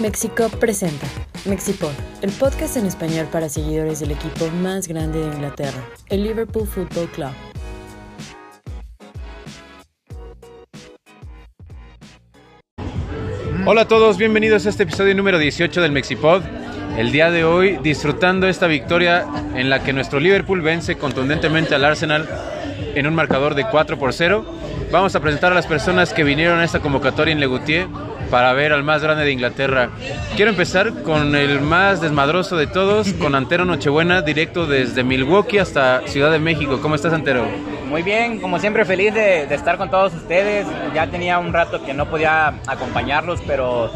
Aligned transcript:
Mexico 0.00 0.48
presenta 0.58 1.06
Mexipod, 1.44 1.92
el 2.22 2.30
podcast 2.30 2.78
en 2.78 2.86
español 2.86 3.26
para 3.30 3.50
seguidores 3.50 4.00
del 4.00 4.12
equipo 4.12 4.48
más 4.62 4.88
grande 4.88 5.20
de 5.20 5.26
Inglaterra, 5.26 5.78
el 6.08 6.22
Liverpool 6.22 6.66
Football 6.66 7.06
Club. 7.08 7.30
Hola 13.66 13.82
a 13.82 13.88
todos, 13.88 14.16
bienvenidos 14.16 14.64
a 14.64 14.70
este 14.70 14.84
episodio 14.84 15.14
número 15.14 15.38
18 15.38 15.82
del 15.82 15.92
Mexipod. 15.92 16.44
El 16.96 17.12
día 17.12 17.30
de 17.30 17.44
hoy 17.44 17.76
disfrutando 17.82 18.48
esta 18.48 18.68
victoria 18.68 19.26
en 19.54 19.68
la 19.68 19.82
que 19.84 19.92
nuestro 19.92 20.18
Liverpool 20.18 20.62
vence 20.62 20.96
contundentemente 20.96 21.74
al 21.74 21.84
Arsenal 21.84 22.26
en 22.94 23.06
un 23.06 23.14
marcador 23.14 23.54
de 23.54 23.66
4 23.70 23.98
por 23.98 24.14
0. 24.14 24.46
Vamos 24.90 25.14
a 25.14 25.20
presentar 25.20 25.52
a 25.52 25.54
las 25.54 25.66
personas 25.66 26.14
que 26.14 26.24
vinieron 26.24 26.58
a 26.58 26.64
esta 26.64 26.80
convocatoria 26.80 27.32
en 27.32 27.40
Legutier 27.40 27.86
para 28.30 28.52
ver 28.52 28.72
al 28.72 28.84
más 28.84 29.02
grande 29.02 29.24
de 29.24 29.32
Inglaterra. 29.32 29.90
Quiero 30.36 30.50
empezar 30.50 31.02
con 31.02 31.34
el 31.34 31.60
más 31.60 32.00
desmadroso 32.00 32.56
de 32.56 32.66
todos, 32.66 33.12
con 33.14 33.34
Antero 33.34 33.64
Nochebuena, 33.64 34.22
directo 34.22 34.66
desde 34.66 35.04
Milwaukee 35.04 35.58
hasta 35.58 36.06
Ciudad 36.06 36.30
de 36.30 36.38
México. 36.38 36.80
¿Cómo 36.80 36.94
estás, 36.94 37.12
Antero? 37.12 37.46
Muy 37.90 38.02
bien, 38.02 38.38
como 38.38 38.60
siempre 38.60 38.84
feliz 38.84 39.12
de, 39.12 39.46
de, 39.48 39.54
estar 39.56 39.76
con 39.76 39.90
todos 39.90 40.14
ustedes. 40.14 40.64
Ya 40.94 41.08
tenía 41.08 41.40
un 41.40 41.52
rato 41.52 41.84
que 41.84 41.92
no 41.92 42.08
podía 42.08 42.54
acompañarlos, 42.68 43.40
pero 43.44 43.90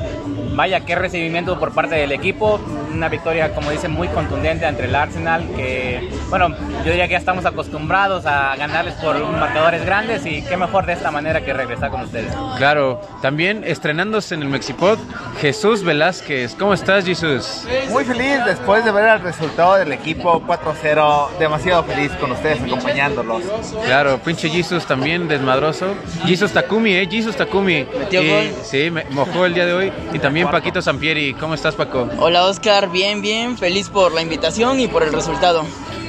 vaya, 0.55 0.81
qué 0.81 0.97
recibimiento 0.97 1.59
por 1.61 1.73
parte 1.73 1.95
del 1.95 2.11
equipo. 2.11 2.61
Una 2.93 3.09
victoria, 3.09 3.55
como 3.55 3.71
dicen, 3.71 3.93
muy 3.93 4.09
contundente 4.09 4.67
ante 4.67 4.85
el 4.85 4.95
Arsenal, 4.95 5.47
que, 5.57 6.11
bueno, 6.29 6.49
yo 6.85 6.91
diría 6.91 7.07
que 7.07 7.13
ya 7.13 7.19
estamos 7.19 7.45
acostumbrados 7.47 8.27
a 8.27 8.55
ganarles 8.57 8.95
por 8.95 9.19
marcadores 9.33 9.85
grandes 9.85 10.25
y 10.27 10.43
qué 10.43 10.57
mejor 10.57 10.87
de 10.87 10.95
esta 10.95 11.11
manera 11.11 11.45
que 11.45 11.53
regresar 11.53 11.91
con 11.91 12.03
ustedes. 12.03 12.33
Claro, 12.57 13.01
también 13.23 13.63
estrenándose 13.65 14.35
en 14.35 14.43
el 14.43 14.49
Mexipod, 14.49 14.99
Jesús 15.41 15.83
Velázquez. 15.83 16.55
¿Cómo 16.55 16.75
estás, 16.75 17.05
Jesús? 17.05 17.65
Muy 17.91 18.05
feliz 18.05 18.45
después 18.47 18.85
de 18.85 18.93
ver 18.93 19.09
el 19.09 19.21
resultado 19.21 19.77
del 19.77 19.93
equipo 19.93 20.43
4-0. 20.47 21.39
Demasiado 21.39 21.85
feliz 21.85 22.13
con 22.21 22.33
ustedes 22.33 22.63
acompañándolos. 22.63 23.43
Claro, 23.85 24.19
pinche 24.19 24.49
Jesus 24.49 24.87
también 24.87 25.29
desmadroso. 25.29 25.95
Jesus 26.27 26.53
Takumi, 26.53 26.95
eh, 26.95 27.07
Jesus 27.11 27.37
Takumi. 27.37 27.87
¿Metió 27.99 28.23
Y- 28.23 28.29
gol? 28.29 28.51
Sí, 28.65 28.91
me 28.91 29.05
mojó 29.11 29.45
el 29.47 29.55
día 29.55 29.67
de 29.67 29.73
hoy. 29.75 29.93
Y 30.13 30.19
también 30.19 30.49
Paquito 30.51 30.81
Sampieri. 30.81 31.35
¿Cómo 31.35 31.55
estás, 31.55 31.75
Paco? 31.75 32.09
Hola 32.19 32.45
Oscar, 32.47 32.91
bien, 32.91 33.21
bien, 33.21 33.59
feliz 33.59 33.89
por 33.89 34.13
la 34.13 34.23
invitación 34.23 34.81
y 34.81 34.87
por 34.89 35.03
el 35.03 35.13
resultado. 35.13 35.65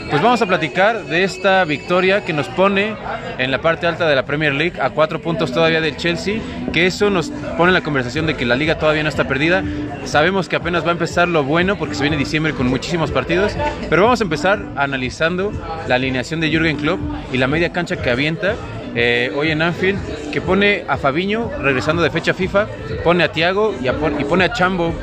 Pues 0.09 0.21
vamos 0.21 0.41
a 0.41 0.45
platicar 0.45 1.05
de 1.05 1.23
esta 1.23 1.65
victoria 1.65 2.23
que 2.23 2.31
nos 2.31 2.47
pone 2.47 2.95
en 3.37 3.51
la 3.51 3.59
parte 3.59 3.87
alta 3.87 4.07
de 4.07 4.15
la 4.15 4.23
Premier 4.23 4.53
League 4.53 4.79
a 4.79 4.91
cuatro 4.91 5.19
puntos 5.19 5.51
todavía 5.51 5.81
del 5.81 5.97
Chelsea, 5.97 6.39
que 6.71 6.85
eso 6.85 7.09
nos 7.09 7.31
pone 7.57 7.69
en 7.69 7.73
la 7.73 7.81
conversación 7.81 8.27
de 8.27 8.35
que 8.35 8.45
la 8.45 8.55
liga 8.55 8.77
todavía 8.77 9.03
no 9.03 9.09
está 9.09 9.27
perdida. 9.27 9.63
Sabemos 10.05 10.47
que 10.47 10.55
apenas 10.55 10.85
va 10.85 10.89
a 10.89 10.91
empezar 10.91 11.27
lo 11.27 11.43
bueno 11.43 11.77
porque 11.77 11.95
se 11.95 12.03
viene 12.03 12.17
diciembre 12.17 12.53
con 12.53 12.67
muchísimos 12.67 13.11
partidos, 13.11 13.53
pero 13.89 14.03
vamos 14.03 14.21
a 14.21 14.23
empezar 14.23 14.63
analizando 14.75 15.51
la 15.87 15.95
alineación 15.95 16.39
de 16.39 16.49
Jürgen 16.49 16.77
Klopp 16.77 16.99
y 17.33 17.37
la 17.37 17.47
media 17.47 17.73
cancha 17.73 17.97
que 17.97 18.11
avienta 18.11 18.55
eh, 18.93 19.31
hoy 19.35 19.51
en 19.51 19.61
Anfield, 19.61 20.31
que 20.31 20.39
pone 20.39 20.85
a 20.87 20.97
Fabiño 20.97 21.51
regresando 21.59 22.01
de 22.03 22.11
fecha 22.11 22.33
FIFA, 22.33 22.67
pone 23.03 23.23
a 23.23 23.31
Thiago 23.31 23.75
y, 23.81 23.87
y 23.87 24.23
pone 24.23 24.45
a 24.45 24.53
Chambo 24.53 24.93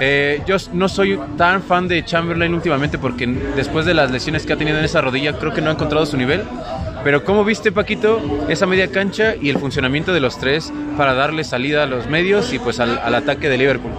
eh, 0.00 0.42
yo 0.46 0.56
no 0.72 0.88
soy 0.88 1.18
tan 1.36 1.62
fan 1.62 1.88
de 1.88 2.04
Chamberlain 2.04 2.54
últimamente 2.54 2.98
porque 2.98 3.26
después 3.26 3.84
de 3.84 3.94
las 3.94 4.10
lesiones 4.10 4.46
que 4.46 4.52
ha 4.52 4.56
tenido 4.56 4.78
en 4.78 4.84
esa 4.84 5.00
rodilla 5.00 5.36
creo 5.38 5.52
que 5.52 5.60
no 5.60 5.70
ha 5.70 5.72
encontrado 5.72 6.06
su 6.06 6.16
nivel. 6.16 6.44
Pero 7.04 7.24
¿cómo 7.24 7.44
viste 7.44 7.70
Paquito 7.70 8.20
esa 8.48 8.66
media 8.66 8.90
cancha 8.90 9.34
y 9.40 9.50
el 9.50 9.58
funcionamiento 9.58 10.12
de 10.12 10.20
los 10.20 10.38
tres 10.38 10.72
para 10.96 11.14
darle 11.14 11.44
salida 11.44 11.84
a 11.84 11.86
los 11.86 12.08
medios 12.08 12.52
y 12.52 12.58
pues 12.58 12.80
al, 12.80 13.14
ataque 13.14 13.48
de 13.48 13.56
Liverpool? 13.56 13.92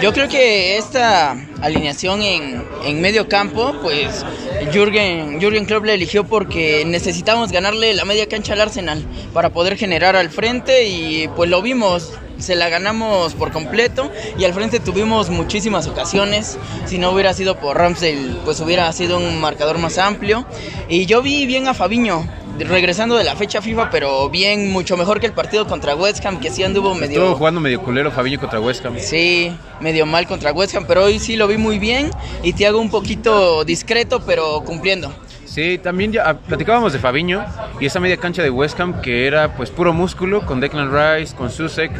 Yo 0.00 0.12
creo 0.12 0.28
que 0.28 0.76
esta 0.76 1.32
alineación 1.60 2.22
en, 2.22 2.64
en 2.84 3.00
medio 3.00 3.28
campo, 3.28 3.74
pues 3.80 4.24
Jürgen, 4.72 5.40
Jürgen 5.40 5.64
Klopp 5.64 5.84
la 5.84 5.94
eligió 5.94 6.24
porque 6.24 6.84
necesitábamos 6.84 7.52
ganarle 7.52 7.94
la 7.94 8.04
media 8.04 8.28
cancha 8.28 8.52
al 8.52 8.60
Arsenal 8.60 9.04
para 9.32 9.50
poder 9.50 9.76
generar 9.76 10.16
al 10.16 10.30
frente 10.30 10.88
y 10.88 11.28
pues 11.34 11.48
lo 11.48 11.62
vimos, 11.62 12.12
se 12.42 12.56
la 12.56 12.68
ganamos 12.68 13.34
por 13.34 13.52
completo 13.52 14.10
y 14.38 14.44
al 14.44 14.52
frente 14.52 14.80
tuvimos 14.80 15.30
muchísimas 15.30 15.86
ocasiones. 15.86 16.58
Si 16.86 16.98
no 16.98 17.10
hubiera 17.10 17.32
sido 17.34 17.56
por 17.58 17.78
Ramsdale, 17.78 18.36
pues 18.44 18.60
hubiera 18.60 18.92
sido 18.92 19.18
un 19.18 19.40
marcador 19.40 19.78
más 19.78 19.98
amplio. 19.98 20.44
Y 20.88 21.06
yo 21.06 21.22
vi 21.22 21.46
bien 21.46 21.68
a 21.68 21.74
Fabiño. 21.74 22.26
Regresando 22.58 23.16
de 23.16 23.24
la 23.24 23.34
fecha 23.34 23.62
FIFA, 23.62 23.88
pero 23.90 24.28
bien, 24.28 24.70
mucho 24.70 24.98
mejor 24.98 25.20
que 25.20 25.26
el 25.26 25.32
partido 25.32 25.66
contra 25.66 25.96
West 25.96 26.24
Ham, 26.24 26.38
que 26.38 26.50
sí 26.50 26.62
anduvo 26.62 26.94
medio... 26.94 27.20
Estuvo 27.20 27.36
jugando 27.36 27.60
medio 27.60 27.80
culero 27.80 28.10
Fabiño 28.10 28.38
contra 28.38 28.60
West 28.60 28.84
Ham. 28.84 28.94
Sí, 28.98 29.50
medio 29.80 30.04
mal 30.04 30.26
contra 30.26 30.52
West 30.52 30.74
Ham, 30.74 30.84
pero 30.86 31.04
hoy 31.04 31.18
sí 31.18 31.36
lo 31.36 31.48
vi 31.48 31.56
muy 31.56 31.78
bien 31.78 32.10
y 32.42 32.52
Thiago 32.52 32.78
un 32.78 32.90
poquito 32.90 33.64
discreto, 33.64 34.20
pero 34.26 34.62
cumpliendo. 34.64 35.12
Sí, 35.52 35.76
también 35.76 36.12
ya 36.12 36.30
ah, 36.30 36.38
platicábamos 36.38 36.94
de 36.94 36.98
Fabiño 36.98 37.44
y 37.78 37.84
esa 37.84 38.00
media 38.00 38.16
cancha 38.16 38.42
de 38.42 38.48
West 38.48 38.80
Ham 38.80 39.02
que 39.02 39.26
era 39.26 39.54
pues 39.54 39.68
puro 39.68 39.92
músculo 39.92 40.46
con 40.46 40.60
Declan 40.60 40.90
Rice, 40.90 41.36
con 41.36 41.50
Susek, 41.50 41.92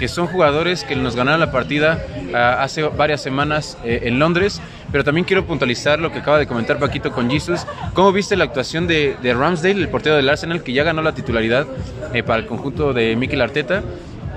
que 0.00 0.08
son 0.08 0.26
jugadores 0.28 0.82
que 0.82 0.96
nos 0.96 1.14
ganaron 1.14 1.40
la 1.40 1.52
partida 1.52 2.02
ah, 2.32 2.62
hace 2.62 2.82
varias 2.84 3.20
semanas 3.20 3.76
eh, 3.84 4.00
en 4.04 4.18
Londres. 4.18 4.58
Pero 4.90 5.04
también 5.04 5.26
quiero 5.26 5.44
puntualizar 5.44 5.98
lo 6.00 6.10
que 6.10 6.20
acaba 6.20 6.38
de 6.38 6.46
comentar 6.46 6.78
Paquito 6.78 7.12
con 7.12 7.30
Jesus. 7.30 7.66
¿Cómo 7.92 8.10
viste 8.10 8.34
la 8.34 8.44
actuación 8.44 8.86
de, 8.86 9.14
de 9.22 9.34
Ramsdale, 9.34 9.78
el 9.78 9.90
portero 9.90 10.16
del 10.16 10.28
Arsenal, 10.30 10.62
que 10.62 10.72
ya 10.72 10.84
ganó 10.84 11.02
la 11.02 11.14
titularidad 11.14 11.66
eh, 12.14 12.22
para 12.22 12.40
el 12.40 12.46
conjunto 12.46 12.94
de 12.94 13.14
Mikel 13.14 13.42
Arteta? 13.42 13.82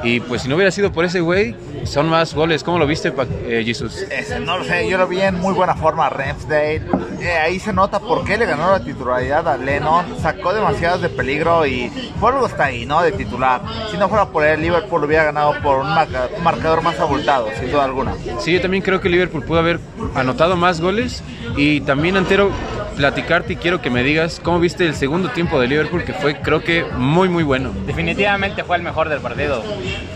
Y 0.03 0.19
pues 0.19 0.41
si 0.41 0.49
no 0.49 0.55
hubiera 0.55 0.71
sido 0.71 0.91
por 0.91 1.05
ese 1.05 1.21
güey, 1.21 1.55
son 1.85 2.09
más 2.09 2.33
goles. 2.33 2.63
¿Cómo 2.63 2.77
lo 2.77 2.85
viste, 2.85 3.13
eh, 3.45 3.63
Jesus? 3.65 4.01
Ese, 4.11 4.39
no 4.39 4.57
lo 4.57 4.63
sé, 4.65 4.87
yo 4.89 4.97
lo 4.97 5.07
vi 5.07 5.21
en 5.21 5.35
muy 5.39 5.53
buena 5.53 5.75
forma 5.75 6.07
a 6.07 6.09
Ramsdale. 6.09 6.81
Eh, 7.21 7.31
ahí 7.41 7.59
se 7.59 7.71
nota 7.71 7.99
por 7.99 8.25
qué 8.25 8.37
le 8.37 8.45
ganó 8.45 8.71
la 8.71 8.83
titularidad 8.83 9.47
a 9.47 9.57
Lennon. 9.57 10.05
Sacó 10.21 10.53
demasiados 10.53 11.01
de 11.01 11.09
peligro 11.09 11.65
y 11.65 11.89
por 12.19 12.33
algo 12.33 12.47
está 12.47 12.65
ahí, 12.65 12.85
¿no? 12.85 13.01
De 13.01 13.11
titular. 13.13 13.61
Si 13.91 13.97
no 13.97 14.09
fuera 14.09 14.25
por 14.25 14.43
él, 14.45 14.61
Liverpool 14.61 15.03
hubiera 15.05 15.23
ganado 15.23 15.53
por 15.63 15.79
un, 15.79 15.87
marca- 15.87 16.27
un 16.37 16.43
marcador 16.43 16.81
más 16.81 16.99
abultado, 16.99 17.47
sin 17.59 17.71
duda 17.71 17.85
alguna. 17.85 18.13
Sí, 18.39 18.51
yo 18.51 18.61
también 18.61 18.83
creo 18.83 18.99
que 18.99 19.07
Liverpool 19.09 19.43
pudo 19.43 19.59
haber 19.59 19.79
anotado 20.15 20.55
más 20.57 20.81
goles 20.81 21.23
y 21.55 21.79
también 21.81 22.17
Antero 22.17 22.49
platicarte 22.93 23.53
y 23.53 23.55
quiero 23.55 23.81
que 23.81 23.89
me 23.89 24.03
digas 24.03 24.39
cómo 24.43 24.59
viste 24.59 24.85
el 24.85 24.95
segundo 24.95 25.29
tiempo 25.29 25.59
de 25.59 25.67
Liverpool 25.67 26.03
que 26.03 26.13
fue 26.13 26.39
creo 26.39 26.63
que 26.63 26.83
muy 26.97 27.29
muy 27.29 27.43
bueno. 27.43 27.71
Definitivamente 27.85 28.63
fue 28.63 28.77
el 28.77 28.83
mejor 28.83 29.09
del 29.09 29.19
partido. 29.19 29.63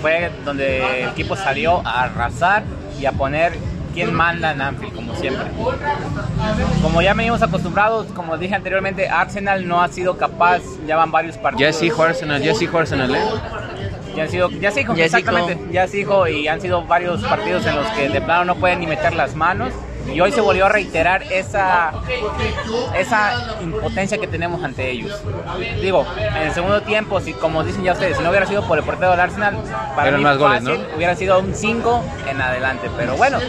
Fue 0.01 0.31
donde 0.45 1.03
el 1.03 1.09
equipo 1.09 1.35
salió 1.35 1.85
a 1.85 2.03
arrasar 2.03 2.63
y 2.99 3.05
a 3.05 3.11
poner 3.11 3.53
quién 3.93 4.13
manda 4.13 4.51
en 4.51 4.61
Anfield, 4.61 4.93
como 4.93 5.15
siempre. 5.15 5.47
Como 6.83 7.01
ya 7.01 7.15
venimos 7.15 7.41
acostumbrados, 7.41 8.05
como 8.13 8.37
dije 8.37 8.53
anteriormente, 8.53 9.09
Arsenal 9.09 9.67
no 9.67 9.81
ha 9.81 9.87
sido 9.87 10.17
capaz, 10.17 10.61
ya 10.85 10.95
van 10.95 11.11
varios 11.11 11.35
partidos. 11.37 11.61
Ya 11.61 11.69
es 11.69 11.81
hijo 11.81 12.03
Arsenal, 12.03 12.41
ya 12.41 12.51
es 12.51 12.61
hijo 12.61 12.77
Arsenal, 12.77 13.15
¿eh? 13.15 13.21
Ya 14.15 14.23
han 14.23 14.29
sido, 14.29 14.49
ya 14.51 14.69
es 14.69 14.77
exactamente. 14.77 15.53
hijo. 15.53 15.71
Ya 15.71 15.83
es 15.85 15.95
hijo 15.95 16.27
y 16.27 16.47
han 16.47 16.61
sido 16.61 16.83
varios 16.83 17.23
partidos 17.23 17.65
en 17.65 17.75
los 17.75 17.87
que 17.87 18.09
de 18.09 18.21
plano 18.21 18.45
no 18.45 18.55
pueden 18.55 18.79
ni 18.79 18.87
meter 18.87 19.13
las 19.15 19.35
manos. 19.35 19.73
Y 20.13 20.21
hoy 20.21 20.31
se 20.31 20.41
volvió 20.41 20.65
a 20.65 20.69
reiterar 20.69 21.23
esa, 21.31 21.91
esa 22.97 23.57
impotencia 23.61 24.17
que 24.17 24.27
tenemos 24.27 24.63
ante 24.63 24.89
ellos. 24.89 25.21
Digo, 25.81 26.05
en 26.17 26.47
el 26.47 26.51
segundo 26.53 26.81
tiempo, 26.81 27.19
si 27.19 27.33
como 27.33 27.63
dicen 27.63 27.83
ya 27.83 27.93
ustedes, 27.93 28.17
si 28.17 28.23
no 28.23 28.29
hubiera 28.29 28.45
sido 28.45 28.65
por 28.67 28.77
el 28.77 28.83
portero 28.83 29.11
del 29.11 29.19
Arsenal, 29.19 29.57
para 29.95 30.07
Eran 30.07 30.19
mí 30.19 30.23
más 30.23 30.37
goles, 30.37 30.63
fácil, 30.63 30.81
¿no? 30.81 30.95
hubiera 30.95 31.15
sido 31.15 31.39
un 31.39 31.53
5 31.53 32.03
en 32.29 32.41
adelante. 32.41 32.89
Pero 32.97 33.15
bueno, 33.17 33.39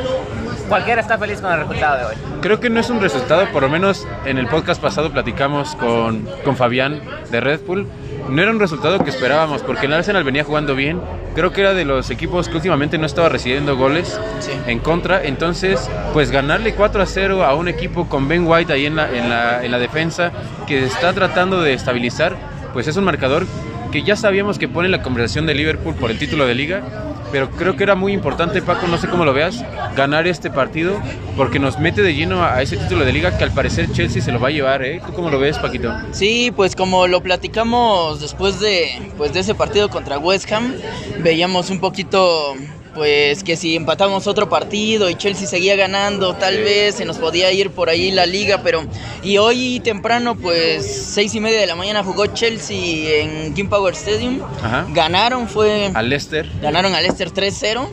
cualquiera 0.68 1.00
está 1.00 1.16
feliz 1.18 1.40
con 1.40 1.52
el 1.52 1.60
resultado 1.60 1.98
de 1.98 2.04
hoy. 2.06 2.14
Creo 2.40 2.60
que 2.60 2.70
no 2.70 2.80
es 2.80 2.90
un 2.90 3.00
resultado, 3.00 3.46
por 3.52 3.62
lo 3.62 3.68
menos 3.68 4.06
en 4.24 4.38
el 4.38 4.48
podcast 4.48 4.80
pasado 4.80 5.10
platicamos 5.10 5.74
con, 5.76 6.28
con 6.44 6.56
Fabián 6.56 7.00
de 7.30 7.40
Red 7.40 7.60
Bull. 7.66 7.86
No 8.28 8.42
era 8.42 8.50
un 8.50 8.60
resultado 8.60 8.98
que 9.02 9.10
esperábamos 9.10 9.62
porque 9.62 9.86
el 9.86 9.92
Arsenal 9.94 10.22
venía 10.24 10.44
jugando 10.44 10.74
bien. 10.74 11.00
Creo 11.34 11.50
que 11.52 11.62
era 11.62 11.72
de 11.74 11.84
los 11.84 12.10
equipos 12.10 12.48
que 12.48 12.56
últimamente 12.56 12.98
no 12.98 13.06
estaba 13.06 13.28
recibiendo 13.28 13.76
goles 13.76 14.20
Sí. 14.40 14.52
en 14.66 14.80
contra. 14.80 15.24
Entonces, 15.24 15.88
pues 16.12 16.30
ganarle 16.30 16.74
4 16.74 17.02
a 17.02 17.06
0 17.06 17.44
a 17.44 17.54
un 17.54 17.68
equipo 17.68 18.08
con 18.08 18.28
Ben 18.28 18.46
White 18.46 18.72
ahí 18.72 18.86
en 18.86 18.96
la, 18.96 19.08
en 19.16 19.30
la, 19.30 19.64
en 19.64 19.70
la 19.70 19.78
defensa 19.78 20.32
que 20.66 20.84
está 20.84 21.12
tratando 21.14 21.62
de 21.62 21.72
estabilizar, 21.72 22.36
pues 22.72 22.86
es 22.86 22.96
un 22.96 23.04
marcador 23.04 23.46
que 23.90 24.02
ya 24.02 24.16
sabíamos 24.16 24.58
que 24.58 24.68
pone 24.68 24.88
la 24.88 25.00
conversación 25.02 25.46
de 25.46 25.54
Liverpool 25.54 25.94
por 25.94 26.10
el 26.10 26.18
título 26.18 26.46
de 26.46 26.54
liga. 26.54 26.82
Pero 27.30 27.50
creo 27.50 27.76
que 27.76 27.82
era 27.82 27.94
muy 27.94 28.12
importante, 28.12 28.62
Paco, 28.62 28.86
no 28.86 28.98
sé 28.98 29.08
cómo 29.08 29.24
lo 29.24 29.32
veas, 29.32 29.64
ganar 29.94 30.26
este 30.26 30.50
partido 30.50 31.00
porque 31.36 31.58
nos 31.58 31.78
mete 31.78 32.02
de 32.02 32.14
lleno 32.14 32.42
a, 32.42 32.62
ese 32.62 32.76
título 32.76 33.04
de 33.04 33.12
liga 33.12 33.36
que 33.36 33.44
al 33.44 33.52
parecer 33.52 33.90
Chelsea 33.92 34.22
se 34.22 34.32
lo 34.32 34.40
va 34.40 34.48
a 34.48 34.50
llevar, 34.50 34.82
¿eh? 34.82 35.00
¿Tú 35.06 35.12
cómo 35.12 35.30
lo 35.30 35.38
ves, 35.38 35.58
Paquito? 35.58 35.92
Sí, 36.12 36.52
pues 36.54 36.74
como 36.74 37.06
lo 37.06 37.22
platicamos 37.22 38.20
después 38.20 38.60
de, 38.60 39.12
pues 39.16 39.32
de 39.32 39.40
ese 39.40 39.54
partido 39.54 39.88
contra 39.88 40.18
West 40.18 40.50
Ham, 40.52 40.74
veíamos 41.20 41.70
un 41.70 41.80
poquito 41.80 42.54
pues 42.94 43.44
que 43.44 43.56
si 43.56 43.76
empatamos 43.76 44.26
otro 44.26 44.48
partido 44.48 45.08
y 45.10 45.14
Chelsea 45.14 45.46
seguía 45.46 45.76
ganando, 45.76 46.34
tal 46.34 46.58
vez 46.58 46.96
se 46.96 47.04
nos 47.04 47.18
podía 47.18 47.52
ir 47.52 47.70
por 47.70 47.88
ahí 47.88 48.10
la 48.10 48.26
liga, 48.26 48.60
pero 48.62 48.82
y 49.22 49.38
hoy 49.38 49.80
temprano, 49.80 50.34
pues 50.36 50.86
seis 50.86 51.34
y 51.34 51.40
media 51.40 51.60
de 51.60 51.66
la 51.66 51.76
mañana 51.76 52.02
jugó 52.02 52.26
Chelsea 52.26 53.20
en 53.22 53.54
King 53.54 53.68
Power 53.68 53.94
Stadium, 53.94 54.40
Ajá. 54.62 54.86
ganaron, 54.90 55.48
fue 55.48 55.90
Al 55.94 56.08
Leicester. 56.08 56.48
ganaron 56.60 56.94
al 56.94 57.02
Leicester 57.02 57.30
3-0 57.32 57.88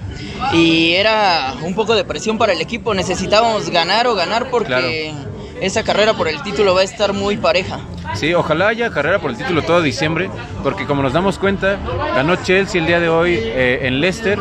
y 0.53 0.93
era 0.93 1.53
un 1.63 1.73
poco 1.75 1.95
de 1.95 2.03
presión 2.03 2.37
para 2.37 2.53
el 2.53 2.61
equipo, 2.61 2.93
necesitábamos 2.93 3.69
ganar 3.69 4.07
o 4.07 4.15
ganar 4.15 4.49
porque 4.49 5.13
esa 5.61 5.83
carrera 5.83 6.13
por 6.13 6.27
el 6.27 6.41
título 6.43 6.73
va 6.73 6.81
a 6.81 6.83
estar 6.83 7.13
muy 7.13 7.37
pareja. 7.37 7.79
Sí, 8.15 8.33
ojalá 8.33 8.67
haya 8.69 8.89
carrera 8.91 9.19
por 9.19 9.31
el 9.31 9.37
título 9.37 9.61
todo 9.63 9.81
diciembre, 9.81 10.29
porque 10.63 10.85
como 10.85 11.01
nos 11.01 11.13
damos 11.13 11.37
cuenta, 11.39 11.77
ganó 12.15 12.35
Chelsea 12.37 12.79
el 12.79 12.87
día 12.87 12.99
de 12.99 13.09
hoy 13.09 13.37
eh, 13.41 13.79
en 13.83 13.99
Leicester, 13.99 14.39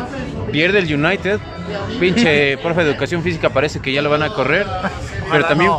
pierde 0.55 0.79
el 0.79 0.93
United, 0.95 1.37
pinche 1.99 2.57
profe 2.59 2.85
de 2.85 2.91
educación 2.91 3.21
física 3.21 3.49
parece 3.49 3.81
que 3.81 3.91
ya 3.91 4.01
lo 4.01 4.09
van 4.09 4.23
a 4.23 4.29
correr, 4.29 4.65
pero 5.29 5.43
también, 5.43 5.69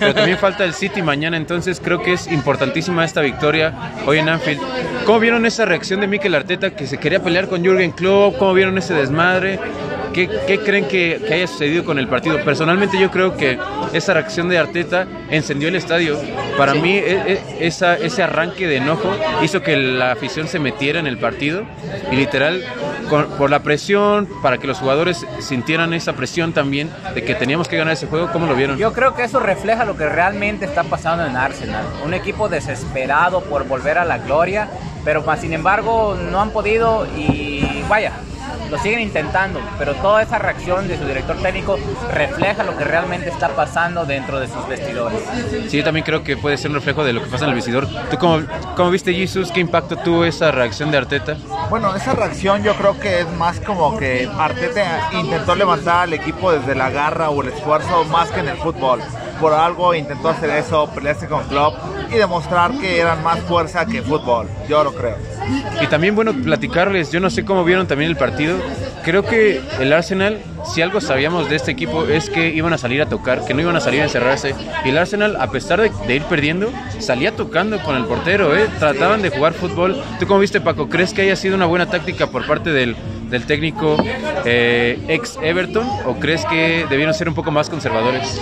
pero 0.00 0.12
también 0.12 0.36
falta 0.38 0.64
el 0.64 0.74
City 0.74 1.02
mañana, 1.02 1.36
entonces 1.36 1.80
creo 1.80 2.02
que 2.02 2.14
es 2.14 2.26
importantísima 2.26 3.04
esta 3.04 3.20
victoria 3.20 3.72
hoy 4.06 4.18
en 4.18 4.28
Anfield. 4.28 4.60
¿Cómo 5.04 5.20
vieron 5.20 5.46
esa 5.46 5.66
reacción 5.66 6.00
de 6.00 6.08
Mikel 6.08 6.34
Arteta 6.34 6.74
que 6.74 6.88
se 6.88 6.98
quería 6.98 7.22
pelear 7.22 7.46
con 7.46 7.62
Jürgen 7.62 7.92
Klopp? 7.92 8.38
¿Cómo 8.38 8.54
vieron 8.54 8.76
ese 8.76 8.92
desmadre? 8.92 9.60
¿Qué, 10.26 10.28
qué 10.48 10.58
creen 10.58 10.88
que, 10.88 11.20
que 11.28 11.34
haya 11.34 11.46
sucedido 11.46 11.84
con 11.84 11.96
el 11.96 12.08
partido? 12.08 12.42
Personalmente 12.44 12.98
yo 12.98 13.08
creo 13.08 13.36
que 13.36 13.56
esa 13.92 14.14
reacción 14.14 14.48
de 14.48 14.58
Arteta 14.58 15.06
encendió 15.30 15.68
el 15.68 15.76
estadio. 15.76 16.18
Para 16.56 16.74
mí 16.74 16.96
e- 16.96 17.34
e- 17.34 17.66
esa, 17.68 17.94
ese 17.94 18.24
arranque 18.24 18.66
de 18.66 18.78
enojo 18.78 19.08
hizo 19.44 19.62
que 19.62 19.76
la 19.76 20.10
afición 20.10 20.48
se 20.48 20.58
metiera 20.58 20.98
en 20.98 21.06
el 21.06 21.18
partido 21.18 21.62
y 22.10 22.16
literal 22.16 22.64
con- 23.08 23.26
por 23.38 23.48
la 23.48 23.62
presión, 23.62 24.28
para 24.42 24.58
que 24.58 24.66
los 24.66 24.78
jugadores 24.78 25.24
sintieran 25.38 25.94
esa 25.94 26.14
presión 26.14 26.52
también 26.52 26.90
de 27.14 27.22
que 27.22 27.36
teníamos 27.36 27.68
que 27.68 27.76
ganar 27.76 27.94
ese 27.94 28.08
juego, 28.08 28.28
¿cómo 28.32 28.46
lo 28.46 28.56
vieron? 28.56 28.76
Yo 28.76 28.92
creo 28.92 29.14
que 29.14 29.22
eso 29.22 29.38
refleja 29.38 29.84
lo 29.84 29.96
que 29.96 30.08
realmente 30.08 30.64
está 30.64 30.82
pasando 30.82 31.24
en 31.26 31.36
Arsenal. 31.36 31.84
Un 32.04 32.12
equipo 32.12 32.48
desesperado 32.48 33.40
por 33.42 33.68
volver 33.68 33.98
a 33.98 34.04
la 34.04 34.18
gloria, 34.18 34.66
pero 35.04 35.22
más 35.22 35.40
sin 35.42 35.52
embargo 35.52 36.18
no 36.32 36.40
han 36.40 36.50
podido 36.50 37.06
y 37.16 37.84
vaya, 37.88 38.10
lo 38.70 38.78
siguen 38.78 39.00
intentando, 39.00 39.60
pero 39.78 39.94
toda 39.94 40.22
esa 40.22 40.38
reacción 40.38 40.88
de 40.88 40.98
su 40.98 41.04
director 41.04 41.36
técnico 41.36 41.78
refleja 42.12 42.64
lo 42.64 42.76
que 42.76 42.84
realmente 42.84 43.28
está 43.28 43.48
pasando 43.48 44.04
dentro 44.04 44.40
de 44.40 44.48
sus 44.48 44.66
vestidores. 44.68 45.20
Sí, 45.68 45.78
yo 45.78 45.84
también 45.84 46.04
creo 46.04 46.22
que 46.22 46.36
puede 46.36 46.56
ser 46.56 46.70
un 46.70 46.76
reflejo 46.76 47.04
de 47.04 47.12
lo 47.12 47.22
que 47.22 47.28
pasa 47.28 47.44
en 47.44 47.50
el 47.50 47.56
vestidor. 47.56 47.86
¿Tú 48.10 48.18
cómo, 48.18 48.44
cómo 48.76 48.90
viste, 48.90 49.14
Jesus? 49.14 49.50
¿Qué 49.50 49.60
impacto 49.60 49.96
tuvo 49.96 50.24
esa 50.24 50.50
reacción 50.50 50.90
de 50.90 50.98
Arteta? 50.98 51.36
Bueno, 51.70 51.94
esa 51.94 52.12
reacción 52.14 52.62
yo 52.62 52.74
creo 52.74 52.98
que 52.98 53.20
es 53.20 53.30
más 53.36 53.60
como 53.60 53.96
que 53.98 54.28
Arteta 54.38 55.10
intentó 55.12 55.54
levantar 55.54 56.04
al 56.04 56.12
equipo 56.12 56.52
desde 56.52 56.74
la 56.74 56.90
garra 56.90 57.30
o 57.30 57.42
el 57.42 57.48
esfuerzo 57.48 58.04
más 58.04 58.30
que 58.30 58.40
en 58.40 58.48
el 58.48 58.56
fútbol. 58.56 59.00
Por 59.40 59.52
algo 59.52 59.94
intentó 59.94 60.28
hacer 60.30 60.50
eso, 60.50 60.90
pelearse 60.94 61.28
con 61.28 61.44
Klopp 61.44 61.74
y 62.10 62.16
demostrar 62.16 62.72
que 62.72 62.98
eran 62.98 63.22
más 63.22 63.38
fuerza 63.40 63.86
que 63.86 64.02
fútbol. 64.02 64.48
Yo 64.68 64.82
lo 64.82 64.92
creo. 64.92 65.16
Y 65.80 65.86
también, 65.86 66.14
bueno, 66.14 66.32
platicarles, 66.32 67.12
yo 67.12 67.20
no 67.20 67.30
sé 67.30 67.44
cómo 67.44 67.64
vieron 67.64 67.86
también 67.86 68.10
el 68.10 68.16
partido. 68.16 68.56
Creo 69.04 69.24
que 69.24 69.62
el 69.80 69.92
Arsenal, 69.92 70.38
si 70.64 70.82
algo 70.82 71.00
sabíamos 71.00 71.48
de 71.48 71.56
este 71.56 71.70
equipo, 71.70 72.04
es 72.04 72.28
que 72.28 72.48
iban 72.48 72.72
a 72.72 72.78
salir 72.78 73.00
a 73.00 73.06
tocar, 73.06 73.44
que 73.44 73.54
no 73.54 73.60
iban 73.60 73.76
a 73.76 73.80
salir 73.80 74.00
a 74.00 74.04
encerrarse. 74.04 74.54
Y 74.84 74.88
el 74.88 74.98
Arsenal, 74.98 75.36
a 75.40 75.50
pesar 75.50 75.80
de, 75.80 76.14
ir 76.14 76.22
perdiendo, 76.24 76.70
salía 76.98 77.34
tocando 77.34 77.80
con 77.82 77.96
el 77.96 78.04
portero, 78.04 78.56
¿eh? 78.56 78.68
Trataban 78.78 79.22
de 79.22 79.30
jugar 79.30 79.54
fútbol. 79.54 80.02
¿Tú 80.18 80.26
cómo 80.26 80.40
viste, 80.40 80.60
Paco? 80.60 80.88
¿Crees 80.88 81.14
que 81.14 81.22
haya 81.22 81.36
sido 81.36 81.54
una 81.54 81.66
buena 81.66 81.86
táctica 81.86 82.26
por 82.26 82.46
parte 82.46 82.70
del, 82.70 82.96
del 83.30 83.46
técnico 83.46 83.96
eh, 84.44 84.98
ex 85.08 85.38
Everton? 85.42 85.88
¿O 86.06 86.16
crees 86.18 86.44
que 86.46 86.86
debieron 86.90 87.14
ser 87.14 87.28
un 87.28 87.34
poco 87.34 87.50
más 87.50 87.70
conservadores? 87.70 88.40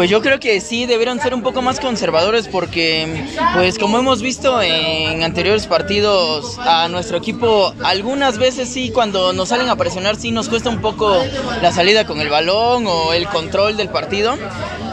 Pues 0.00 0.08
yo 0.08 0.22
creo 0.22 0.40
que 0.40 0.62
sí 0.62 0.86
debieron 0.86 1.20
ser 1.20 1.34
un 1.34 1.42
poco 1.42 1.60
más 1.60 1.78
conservadores 1.78 2.48
porque, 2.48 3.26
pues 3.52 3.78
como 3.78 3.98
hemos 3.98 4.22
visto 4.22 4.62
en 4.62 5.22
anteriores 5.22 5.66
partidos, 5.66 6.58
a 6.58 6.88
nuestro 6.88 7.18
equipo 7.18 7.74
algunas 7.84 8.38
veces 8.38 8.70
sí, 8.70 8.92
cuando 8.92 9.34
nos 9.34 9.50
salen 9.50 9.68
a 9.68 9.76
presionar, 9.76 10.16
sí 10.16 10.30
nos 10.30 10.48
cuesta 10.48 10.70
un 10.70 10.80
poco 10.80 11.22
la 11.60 11.70
salida 11.70 12.06
con 12.06 12.22
el 12.22 12.30
balón 12.30 12.86
o 12.86 13.12
el 13.12 13.26
control 13.26 13.76
del 13.76 13.90
partido. 13.90 14.38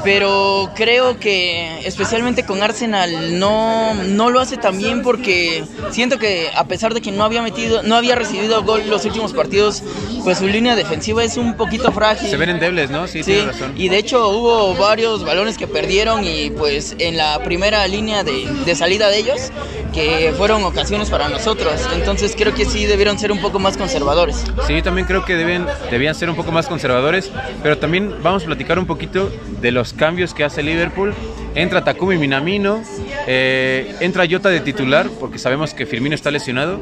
Pero 0.08 0.70
creo 0.74 1.20
que 1.20 1.86
especialmente 1.86 2.46
con 2.46 2.64
Arsenal 2.64 3.38
no, 3.38 3.94
no 3.94 4.30
lo 4.30 4.40
hace 4.40 4.56
tan 4.56 4.78
bien 4.78 5.02
porque 5.02 5.66
siento 5.92 6.18
que 6.18 6.48
a 6.56 6.66
pesar 6.66 6.94
de 6.94 7.02
que 7.02 7.12
no 7.12 7.26
había 7.26 7.42
metido, 7.42 7.84
no 7.84 7.94
había 7.98 8.16
recibido 8.16 8.64
gol 8.64 8.84
los 8.88 9.04
últimos 9.04 9.34
partidos, 9.34 9.84
pues 10.24 10.38
su 10.38 10.48
línea 10.48 10.78
defensiva 10.78 11.26
es 11.26 11.36
un 11.36 11.58
poquito 11.58 11.92
frágil. 11.92 12.30
Se 12.30 12.38
ven 12.38 12.52
endebles, 12.52 12.90
¿no? 12.90 13.06
Sí, 13.06 13.22
Sí, 13.22 13.34
tienes 13.34 13.48
razón. 13.48 13.74
y 13.76 13.90
de 13.90 13.98
hecho 13.98 14.30
hubo 14.30 14.76
varios 14.76 15.26
balones 15.26 15.58
que 15.58 15.68
perdieron 15.68 16.24
y 16.24 16.52
pues 16.52 16.96
en 17.00 17.18
la 17.18 17.44
primera 17.44 17.86
línea 17.90 18.24
de, 18.24 18.48
de 18.66 18.76
salida 18.76 19.10
de 19.10 19.18
ellos, 19.18 19.52
que 19.94 20.34
fueron 20.38 20.64
ocasiones 20.64 21.10
para 21.10 21.28
nosotros. 21.28 21.74
Entonces 21.94 22.34
creo 22.38 22.54
que 22.54 22.64
sí 22.64 22.86
debieron 22.86 23.20
ser 23.20 23.34
un 23.34 23.42
poco 23.42 23.60
más 23.60 23.76
conservadores. 23.76 24.42
Sí, 24.68 24.82
también 24.82 25.06
creo 25.06 25.26
que 25.26 25.36
deben, 25.36 25.66
debían 25.92 26.16
ser 26.16 26.30
un 26.30 26.38
poco 26.38 26.54
más 26.54 26.68
conservadores, 26.68 27.30
pero 27.62 27.78
también 27.78 28.16
vamos 28.24 28.44
a 28.44 28.46
platicar 28.46 28.80
un 28.80 28.86
poquito 28.86 29.30
de 29.60 29.72
los 29.72 29.92
cambios 29.98 30.34
que 30.34 30.44
hace 30.44 30.64
Liverpool. 30.64 31.14
Entra 31.56 31.84
Takumi 31.84 32.18
Minamino, 32.18 32.84
eh, 33.26 33.96
entra 34.00 34.26
Jota 34.30 34.50
de 34.50 34.60
titular, 34.60 35.08
porque 35.20 35.40
sabemos 35.40 35.74
que 35.74 35.86
Firmino 35.86 36.14
está 36.14 36.30
lesionado, 36.30 36.80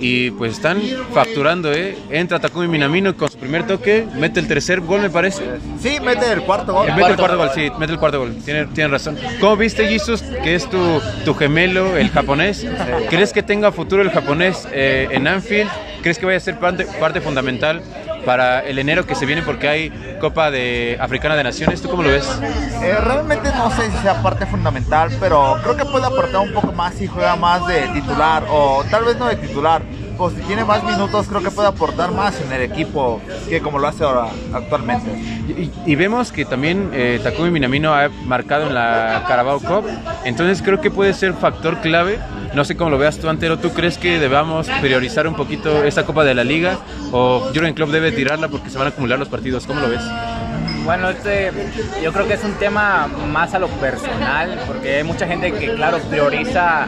y 0.00 0.30
pues 0.32 0.52
están 0.52 0.80
facturando, 1.12 1.72
¿eh? 1.72 1.96
Entra 2.10 2.38
Takumi 2.38 2.66
Minamino 2.68 3.16
con 3.16 3.30
su 3.30 3.38
primer 3.38 3.66
toque, 3.66 4.06
mete 4.16 4.40
el 4.40 4.48
tercer 4.48 4.80
gol, 4.80 5.00
me 5.00 5.10
parece. 5.10 5.42
Sí, 5.80 5.98
mete 6.02 6.32
el 6.32 6.42
cuarto 6.42 6.72
gol. 6.72 6.88
Eh, 6.88 6.92
Mete 6.96 7.10
el 7.10 7.16
cuarto 7.16 7.36
gol, 7.38 7.50
sí, 7.54 7.70
mete 7.78 7.92
el 7.92 7.98
cuarto 7.98 8.18
gol. 8.20 8.36
Tiene, 8.44 8.66
tiene 8.66 8.88
razón. 8.88 9.16
¿Cómo 9.40 9.56
viste, 9.56 9.86
Jesus, 9.86 10.22
que 10.22 10.54
es 10.54 10.68
tu, 10.68 11.00
tu 11.24 11.34
gemelo, 11.34 11.96
el 11.96 12.10
japonés? 12.10 12.66
¿Crees 13.10 13.32
que 13.32 13.42
tenga 13.42 13.72
futuro 13.72 14.02
el 14.02 14.10
japonés 14.10 14.66
eh, 14.72 15.08
en 15.10 15.26
Anfield? 15.26 15.70
¿Crees 16.02 16.18
que 16.18 16.26
vaya 16.26 16.38
a 16.38 16.40
ser 16.40 16.58
parte, 16.58 16.86
parte 17.00 17.20
fundamental 17.20 17.82
para 18.26 18.60
el 18.60 18.78
enero 18.78 19.06
que 19.06 19.14
se 19.14 19.24
viene 19.24 19.42
porque 19.42 19.68
hay 19.68 20.16
Copa 20.20 20.50
de 20.50 20.98
Africana 21.00 21.36
de 21.36 21.44
Naciones? 21.44 21.80
¿Tú 21.80 21.88
cómo 21.88 22.02
lo 22.02 22.10
ves? 22.10 22.28
Eh, 22.82 22.96
realmente 23.00 23.48
no 23.56 23.70
sé 23.70 23.90
si 23.90 23.96
sea 23.98 24.20
parte 24.22 24.44
fundamental, 24.44 25.10
pero 25.20 25.56
creo 25.62 25.76
que 25.76 25.84
puede 25.84 26.04
aportar 26.06 26.40
un 26.40 26.52
poco 26.52 26.72
más 26.72 26.94
si 26.94 27.06
juega 27.06 27.36
más 27.36 27.66
de 27.66 27.86
titular 27.94 28.42
o 28.50 28.84
tal 28.90 29.04
vez 29.04 29.16
no 29.16 29.26
de 29.26 29.36
titular. 29.36 29.80
O 30.18 30.30
si 30.30 30.36
tiene 30.36 30.64
más 30.64 30.82
minutos, 30.82 31.26
creo 31.28 31.42
que 31.42 31.50
puede 31.50 31.68
aportar 31.68 32.10
más 32.10 32.40
en 32.40 32.50
el 32.50 32.62
equipo 32.62 33.20
que 33.50 33.60
como 33.60 33.78
lo 33.78 33.86
hace 33.86 34.02
ahora 34.02 34.28
actualmente. 34.52 35.10
Y, 35.46 35.70
y 35.84 35.94
vemos 35.94 36.32
que 36.32 36.46
también 36.46 36.90
eh, 36.94 37.20
Takumi 37.22 37.50
Minamino 37.50 37.94
ha 37.94 38.08
marcado 38.24 38.66
en 38.66 38.74
la 38.74 39.24
Carabao 39.28 39.60
Cup, 39.60 39.84
entonces 40.24 40.62
creo 40.62 40.80
que 40.80 40.90
puede 40.90 41.12
ser 41.12 41.34
factor 41.34 41.80
clave. 41.82 42.18
No 42.56 42.64
sé 42.64 42.74
cómo 42.74 42.88
lo 42.88 42.96
veas 42.96 43.18
tú, 43.18 43.28
Antero. 43.28 43.58
¿Tú 43.58 43.74
crees 43.74 43.98
que 43.98 44.18
debamos 44.18 44.66
priorizar 44.80 45.28
un 45.28 45.34
poquito 45.34 45.84
esta 45.84 46.06
Copa 46.06 46.24
de 46.24 46.34
la 46.34 46.42
Liga 46.42 46.78
o 47.12 47.50
Jurgen 47.54 47.74
Klopp 47.74 47.90
debe 47.90 48.12
tirarla 48.12 48.48
porque 48.48 48.70
se 48.70 48.78
van 48.78 48.86
a 48.86 48.90
acumular 48.92 49.18
los 49.18 49.28
partidos? 49.28 49.66
¿Cómo 49.66 49.82
lo 49.82 49.90
ves? 49.90 50.00
Bueno, 50.86 51.10
este, 51.10 51.52
yo 52.02 52.14
creo 52.14 52.26
que 52.26 52.32
es 52.32 52.44
un 52.44 52.54
tema 52.54 53.08
más 53.30 53.52
a 53.52 53.58
lo 53.58 53.68
personal, 53.68 54.58
porque 54.66 54.96
hay 54.96 55.04
mucha 55.04 55.26
gente 55.26 55.52
que, 55.52 55.74
claro, 55.74 55.98
prioriza 56.08 56.86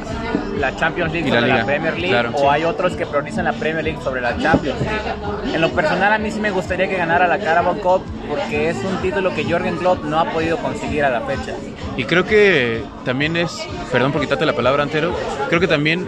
la 0.59 0.77
Champions 0.77 1.13
League 1.13 1.29
Y 1.29 1.31
la 1.31 1.39
sobre 1.39 1.49
la, 1.49 1.55
Liga, 1.55 1.67
Premier 1.67 1.95
League, 1.95 2.11
claro, 2.11 2.31
o 2.35 2.39
sí. 2.39 2.47
hay 2.51 2.65
otros 2.65 2.95
que 2.95 3.07
priorizan 3.07 3.45
la 3.45 3.53
Premier 3.53 3.85
League 3.85 4.01
sobre 4.03 4.21
la 4.21 4.37
Champions 4.39 4.81
League. 4.81 5.55
En 5.55 5.61
lo 5.61 5.71
personal, 5.71 6.13
a 6.13 6.19
mí 6.19 6.31
sí 6.31 6.41
me 6.41 6.51
gustaría 6.51 6.89
que 6.89 6.97
ganara 6.97 7.27
la 7.27 7.39
Carabao 7.39 7.79
Cup, 7.79 8.03
porque 8.29 8.69
es 8.69 8.77
un 8.77 8.97
título 9.03 9.35
que 9.35 9.45
Jürgen 9.45 9.77
Klopp 9.77 10.05
no 10.05 10.21
ha 10.21 10.31
podido 10.31 10.59
conseguir 10.59 11.05
a 11.05 11.11
la 11.11 11.21
fecha. 11.23 11.55
Y 11.97 12.05
creo 12.05 12.25
que 12.25 12.83
también 13.05 13.37
es, 13.37 13.67
perdón 13.91 14.13
por 14.13 14.21
quitarte 14.21 14.47
la 14.47 14.55
palabra, 14.55 14.83
Antero, 14.83 15.15
creo 15.49 15.61
que 15.61 15.69
también 15.69 16.07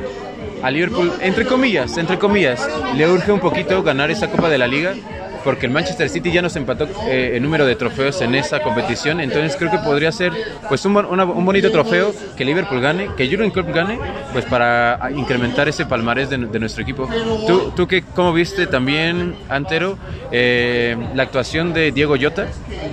a 0.62 0.70
Liverpool, 0.70 1.12
entre 1.20 1.46
comillas, 1.46 1.96
entre 1.96 2.18
comillas, 2.18 2.68
le 2.94 3.08
urge 3.08 3.32
un 3.32 3.40
poquito 3.40 3.82
ganar 3.82 4.10
esa 4.10 4.30
Copa 4.30 4.48
de 4.48 4.58
la 4.58 4.66
Liga, 4.66 4.94
porque 5.44 5.66
el 5.66 5.72
Manchester 5.72 6.08
City 6.08 6.30
ya 6.32 6.42
nos 6.42 6.54
empató 6.56 6.86
eh, 7.06 7.32
el 7.34 7.42
número 7.42 7.64
de 7.66 7.76
trofeos 7.76 8.20
en 8.20 8.34
esa 8.34 8.60
competición, 8.60 9.20
entonces 9.20 9.56
creo 9.56 9.70
que 9.70 9.78
podría 9.78 10.12
ser 10.12 10.32
pues 10.68 10.84
un, 10.84 10.96
una- 10.96 11.24
un 11.24 11.44
bonito 11.44 11.70
trofeo 11.70 12.12
que 12.36 12.44
Liverpool 12.44 12.80
gane, 12.80 13.10
que 13.16 13.28
Jurgen 13.28 13.50
Klopp 13.50 13.74
gane, 13.74 13.98
pues 14.32 14.44
para 14.44 14.98
incrementar 15.14 15.68
ese 15.68 15.86
palmarés 15.86 16.30
de, 16.30 16.38
de 16.38 16.58
nuestro 16.60 16.82
equipo. 16.82 17.08
¿Tú, 17.46 17.72
tú 17.74 17.86
qué, 17.86 18.02
cómo 18.14 18.32
viste 18.32 18.66
también, 18.66 19.34
Antero, 19.48 19.96
eh, 20.30 20.96
la 21.14 21.22
actuación 21.24 21.72
de 21.72 21.92
Diego 21.92 22.16
Llota, 22.16 22.46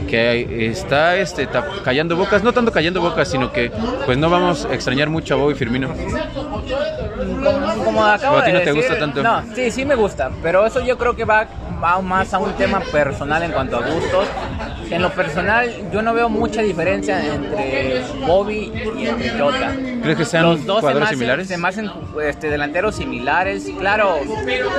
que 0.10 0.68
está 0.70 1.18
este, 1.18 1.48
callando 1.84 2.16
bocas, 2.16 2.44
no 2.44 2.54
tanto 2.54 2.72
callando 2.72 3.01
bocas, 3.01 3.27
sino 3.30 3.51
que 3.51 3.72
pues 4.06 4.18
no 4.18 4.30
vamos 4.30 4.66
a 4.66 4.74
extrañar 4.74 5.10
mucho 5.10 5.34
a 5.34 5.38
Bobby 5.38 5.54
Firmino. 5.56 5.89
Como, 7.44 7.84
como 7.86 8.06
acabo 8.06 8.36
¿O 8.38 8.39
a 8.39 8.44
ti 8.46 8.51
de 8.51 8.58
no 8.58 8.60
te 8.63 8.66
decir, 8.74 8.82
gusta 8.84 9.00
tanto? 9.00 9.24
No, 9.24 9.44
sí, 9.56 9.72
sí 9.72 9.86
me 9.86 9.96
gusta, 9.96 10.32
pero 10.42 10.66
eso 10.66 10.84
yo 10.86 10.98
creo 10.98 11.16
que 11.16 11.25
va, 11.25 11.48
va 11.84 12.01
más 12.01 12.34
a 12.34 12.39
un 12.39 12.53
tema 12.53 12.79
personal 12.79 13.43
en 13.43 13.51
cuanto 13.51 13.77
a 13.77 13.81
gustos. 13.88 14.27
En 14.89 15.01
lo 15.01 15.12
personal, 15.12 15.69
yo 15.91 16.01
no 16.01 16.13
veo 16.13 16.29
mucha 16.29 16.62
diferencia 16.62 17.24
entre 17.34 18.03
Bobby 18.25 18.72
y 18.98 19.07
entre 19.07 19.38
Jota. 19.38 19.74
¿Crees 20.01 20.17
que 20.17 20.25
sean 20.25 20.43
Los 20.43 20.65
dos 20.65 20.81
se 20.81 20.93
me 20.93 21.00
hacen- 21.01 21.10
similares? 21.10 21.48
Se 21.48 21.57
me 21.57 21.67
hacen 21.67 21.91
este, 22.24 22.50
delanteros 22.50 22.96
similares. 22.96 23.67
Claro, 23.79 24.15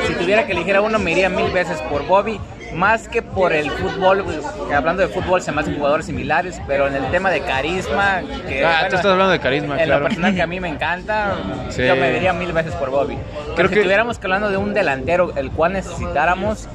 si 0.07 0.14
tuviera 0.14 0.47
que 0.47 0.52
elegir 0.52 0.76
a 0.76 0.81
uno, 0.81 0.99
me 0.99 1.12
iría 1.12 1.28
mil 1.28 1.50
veces 1.52 1.78
por 1.90 2.07
Bobby. 2.07 2.40
Más 2.75 3.09
que 3.09 3.23
por 3.23 3.53
el 3.53 3.71
fútbol, 3.71 4.23
pues, 4.25 4.41
hablando 4.75 5.03
de 5.03 5.09
fútbol 5.09 5.41
se 5.41 5.51
me 5.53 5.63
hacen 5.63 5.77
jugadores 5.77 6.07
similares, 6.07 6.61
pero 6.67 6.87
en 6.87 6.95
el 6.97 7.11
tema 7.11 7.31
de 7.31 7.41
carisma, 7.41 8.21
que 8.47 8.65
Ah, 8.65 8.87
tú 8.89 8.97
estás 8.97 9.07
hablando 9.13 9.33
de 9.33 9.41
carisma, 9.41 9.79
en 9.79 9.87
claro. 9.87 10.01
lo 10.03 10.07
personal 10.09 10.35
que 10.35 10.43
a 10.43 10.47
mí 10.47 10.61
me 10.61 10.69
encanta, 10.75 11.35
Sí. 11.71 11.87
yo 11.87 11.97
me 11.97 12.11
diría 12.13 12.33
mil 12.33 12.53
veces 12.53 12.75
por 12.75 12.91
Bobby. 12.91 13.17
Pero 13.17 13.55
Creo 13.55 13.69
si 13.69 13.75
que- 13.75 13.81
estuviéramos 13.81 14.19
hablando 14.23 14.51
de 14.51 14.57
un 14.59 14.75
delantero 14.75 15.33
el 15.37 15.51
cual 15.51 15.73
necesitáramos, 15.73 16.69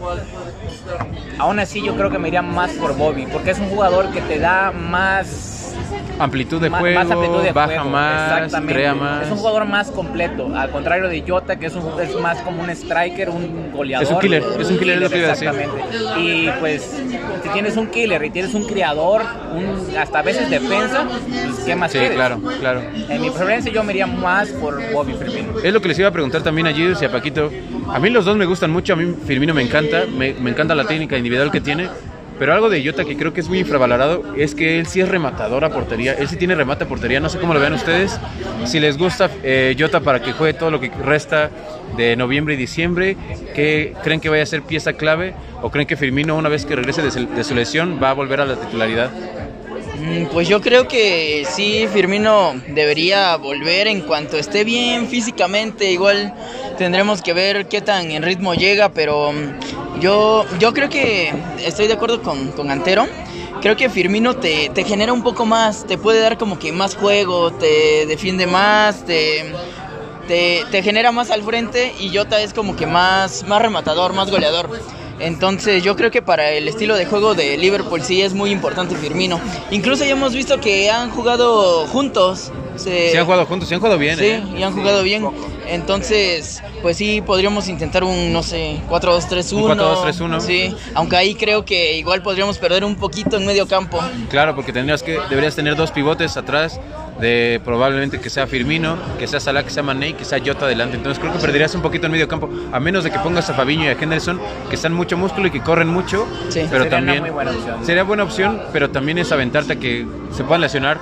aún 1.38 1.60
así 1.60 1.84
yo 1.84 1.96
creo 1.96 2.10
que 2.10 2.18
me 2.20 2.28
iría 2.30 2.42
más 2.42 2.72
por 2.72 2.96
Bobby, 2.98 3.28
porque 3.28 3.52
es 3.52 3.60
un 3.60 3.70
jugador 3.70 4.10
que 4.12 4.22
te 4.22 4.40
da 4.40 4.72
más 4.72 5.53
Amplitud 6.20 6.62
de 6.62 6.70
juego, 6.70 7.00
más 7.00 7.10
amplitud 7.10 7.42
de 7.42 7.52
baja 7.52 7.68
juego, 7.82 7.90
más, 7.90 8.54
crea 8.68 8.94
más. 8.94 9.26
Es 9.26 9.32
un 9.32 9.38
jugador 9.38 9.66
más 9.66 9.90
completo, 9.90 10.56
al 10.56 10.70
contrario 10.70 11.10
de 11.10 11.24
Jota, 11.28 11.58
que 11.58 11.66
es, 11.66 11.76
un, 11.76 12.00
es 12.00 12.16
más 12.20 12.38
como 12.42 12.62
un 12.62 12.70
striker, 12.70 13.30
un 13.30 13.72
goleador. 13.72 14.06
Es 14.06 14.12
un 14.12 14.20
killer, 14.20 14.44
es 14.60 14.70
un 14.70 14.78
killer, 14.78 15.02
lo 15.02 15.10
que. 15.10 15.28
Exactamente. 15.28 15.76
Y 16.20 16.50
pues, 16.60 17.04
si 17.44 17.50
tienes 17.50 17.78
un 17.78 17.88
killer 17.88 18.24
y 18.24 18.30
tienes 18.30 18.54
un 18.54 18.66
criador, 18.66 19.24
un, 19.56 19.98
hasta 19.98 20.20
a 20.20 20.22
veces 20.22 20.50
defensa, 20.50 21.06
pues, 21.08 21.60
¿qué 21.66 21.76
más 21.76 21.92
Sí, 21.92 21.98
quieres? 21.98 22.16
claro, 22.16 22.40
claro. 22.60 22.82
En 23.10 23.22
mi 23.22 23.30
preferencia 23.30 23.72
yo 23.72 23.84
me 23.84 23.94
iría 23.94 24.08
más 24.08 24.50
por 24.50 24.80
Bobby 24.94 25.14
Firmino. 25.14 25.60
Es 25.64 25.74
lo 25.74 25.82
que 25.82 25.88
les 25.88 26.00
iba 26.00 26.10
a 26.10 26.12
preguntar 26.12 26.44
también 26.44 26.68
a 26.68 26.74
Gius 26.74 27.02
y 27.02 27.06
a 27.06 27.12
Paquito. 27.12 27.50
A 27.90 28.00
mí 28.00 28.10
los 28.10 28.24
dos 28.26 28.38
me 28.38 28.46
gustan 28.46 28.72
mucho, 28.72 28.94
a 28.94 28.96
mí 28.96 29.14
Firmino 29.26 29.54
me 29.54 29.64
encanta, 29.64 30.04
me, 30.06 30.34
me 30.34 30.52
encanta 30.52 30.76
la 30.76 30.86
técnica 30.86 31.18
individual 31.18 31.52
que 31.52 31.60
tiene, 31.60 31.90
pero 32.44 32.56
algo 32.56 32.70
de 32.70 32.86
Jota 32.86 33.06
que 33.06 33.16
creo 33.16 33.32
que 33.32 33.40
es 33.40 33.48
muy 33.48 33.60
infravalorado 33.60 34.36
es 34.36 34.54
que 34.54 34.78
él 34.78 34.86
sí 34.86 35.00
es 35.00 35.08
rematador 35.08 35.64
a 35.64 35.70
portería, 35.70 36.12
él 36.12 36.28
sí 36.28 36.36
tiene 36.36 36.56
remate 36.56 36.84
a 36.84 36.88
portería, 36.90 37.22
no 37.22 37.30
sé 37.30 37.40
cómo 37.40 37.54
lo 37.54 37.62
vean 37.62 37.72
ustedes, 37.72 38.20
si 38.66 38.82
les 38.82 38.98
gusta 38.98 39.32
eh, 39.44 39.74
Jota 39.80 40.02
para 40.02 40.22
que 40.22 40.34
juegue 40.34 40.54
todo 40.54 40.70
lo 40.70 40.82
que 40.82 40.90
resta 40.90 41.50
de 41.96 42.18
noviembre 42.18 42.56
y 42.56 42.58
diciembre, 42.58 43.16
que 43.56 43.94
creen 44.04 44.20
que 44.20 44.28
vaya 44.28 44.44
a 44.44 44.46
ser 44.46 44.62
pieza 44.62 44.92
clave 44.92 45.34
o 45.62 45.72
creen 45.72 45.88
que 45.88 45.96
Firmino 45.96 46.36
una 46.36 46.50
vez 46.50 46.66
que 46.66 46.76
regrese 46.76 47.02
de 47.02 47.44
su 47.46 47.56
lesión 47.56 48.02
va 48.04 48.10
a 48.10 48.14
volver 48.14 48.42
a 48.42 48.46
la 48.46 48.58
titularidad. 48.58 49.10
Mm, 50.14 50.26
Pues 50.28 50.48
yo 50.48 50.62
creo 50.62 50.88
que 50.88 51.46
sí, 51.50 51.88
Firmino 51.92 52.54
debería 52.68 53.36
volver 53.38 53.88
en 53.88 54.02
cuanto 54.02 54.38
esté 54.38 54.64
bien 54.64 55.08
físicamente. 55.08 55.92
Igual 55.92 56.34
tendremos 56.78 57.22
que 57.22 57.34
ver 57.34 57.68
qué 57.68 57.82
tan 57.82 58.12
en 58.12 58.24
ritmo 58.24 58.54
llega, 58.54 58.90
pero 58.90 59.32
mm, 59.32 60.00
yo, 60.00 60.46
yo 60.60 60.74
creo 60.74 60.90
que 60.90 61.34
estoy 61.66 61.88
de 61.88 61.94
acuerdo 61.94 62.22
con, 62.22 62.52
con 62.52 62.70
Antero. 62.72 63.08
Creo 63.62 63.76
que 63.78 63.90
Firmino 63.90 64.36
te, 64.36 64.70
te 64.74 64.84
genera 64.84 65.14
un 65.14 65.24
poco 65.24 65.46
más, 65.46 65.86
te 65.88 65.98
puede 65.98 66.20
dar 66.20 66.38
como 66.38 66.60
que 66.60 66.72
más 66.74 66.96
juego, 66.96 67.54
te 67.54 68.06
defiende 68.06 68.46
más, 68.46 69.06
te, 69.06 69.46
te, 70.28 70.84
genera 70.84 71.12
más 71.14 71.32
al 71.32 71.44
frente 71.44 71.96
y 71.98 72.14
Jota 72.16 72.42
es 72.42 72.54
como 72.54 72.76
que 72.76 72.86
más, 72.86 73.44
más 73.48 73.62
rematador, 73.62 74.14
más 74.14 74.30
goleador. 74.30 74.70
Entonces 75.20 75.84
yo 75.84 75.96
creo 75.96 76.12
que 76.12 76.22
para 76.22 76.52
el 76.52 76.68
estilo 76.68 76.96
de 76.96 77.06
juego 77.06 77.36
de 77.36 77.58
Liverpool 77.58 78.02
sí 78.02 78.22
es 78.22 78.34
muy 78.34 78.52
importante 78.52 78.96
Firmino. 78.96 79.40
Incluso 79.72 80.04
ya 80.04 80.12
hemos 80.12 80.34
visto 80.34 80.60
que 80.60 80.90
han 80.90 81.10
jugado 81.12 81.88
juntos. 81.88 82.52
Se, 82.76 83.12
Se 83.12 83.18
han 83.18 83.26
jugado 83.26 83.46
juntos, 83.46 83.70
se 83.70 83.76
han 83.76 83.82
jugado 83.82 84.00
bien. 84.00 84.18
Sí, 84.18 84.26
¿eh? 84.26 84.44
y 84.58 84.64
han 84.64 84.74
jugado 84.74 85.04
bien. 85.04 85.26
Entonces, 85.68 86.62
pues 86.82 86.98
sí, 86.98 87.22
podríamos 87.22 87.68
intentar 87.68 88.04
un, 88.04 88.34
no 88.34 88.44
sé, 88.44 88.80
4-2-3-1. 88.90 89.54
Un 89.54 89.78
4-2-3-1. 89.78 90.40
Sí, 90.40 90.76
aunque 90.94 91.16
ahí 91.16 91.36
creo 91.36 91.66
que 91.66 91.98
igual 91.98 92.22
podríamos 92.22 92.58
perder 92.58 92.84
un 92.84 92.96
poquito 92.96 93.38
en 93.38 93.46
medio 93.46 93.68
campo. 93.68 94.00
Claro, 94.30 94.56
porque 94.56 94.74
tendrías 94.74 95.04
que, 95.04 95.20
deberías 95.30 95.56
tener 95.56 95.76
dos 95.76 95.92
pivotes 95.92 96.36
atrás 96.38 96.80
de 97.20 97.62
probablemente 97.64 98.20
que 98.20 98.30
sea 98.30 98.48
Firmino, 98.48 98.98
que 99.20 99.28
sea 99.28 99.40
Salah, 99.40 99.64
que 99.64 99.70
sea 99.70 99.84
Mané 99.84 100.14
que 100.14 100.26
sea 100.26 100.40
Jota 100.40 100.66
adelante. 100.66 100.98
Entonces 100.98 101.20
creo 101.20 101.34
que 101.34 101.40
perderías 101.40 101.74
un 101.76 101.82
poquito 101.82 102.08
en 102.08 102.12
medio 102.12 102.28
campo, 102.28 102.50
a 102.72 102.80
menos 102.80 103.04
de 103.04 103.12
que 103.12 103.20
pongas 103.20 103.50
a 103.50 103.54
Fabinho 103.54 103.86
y 103.86 103.88
a 103.88 103.92
Henderson, 103.94 104.42
que 104.70 104.76
están 104.76 104.94
mucho 104.94 105.18
músculo 105.18 105.48
y 105.48 105.52
que 105.52 105.62
corren 105.62 105.88
mucho. 105.88 106.28
Sí. 106.50 106.66
pero 106.70 106.84
Sería 106.84 106.88
una 106.88 106.90
también 106.90 107.22
muy 107.22 107.30
buena 107.30 107.52
opción. 107.52 107.86
sería 107.86 108.04
buena 108.04 108.24
opción, 108.24 108.62
pero 108.74 108.90
también 108.90 109.18
es 109.18 109.32
aventarte 109.32 109.74
a 109.74 109.76
que 109.78 110.06
se 110.36 110.44
puedan 110.44 110.62
lesionar. 110.62 111.00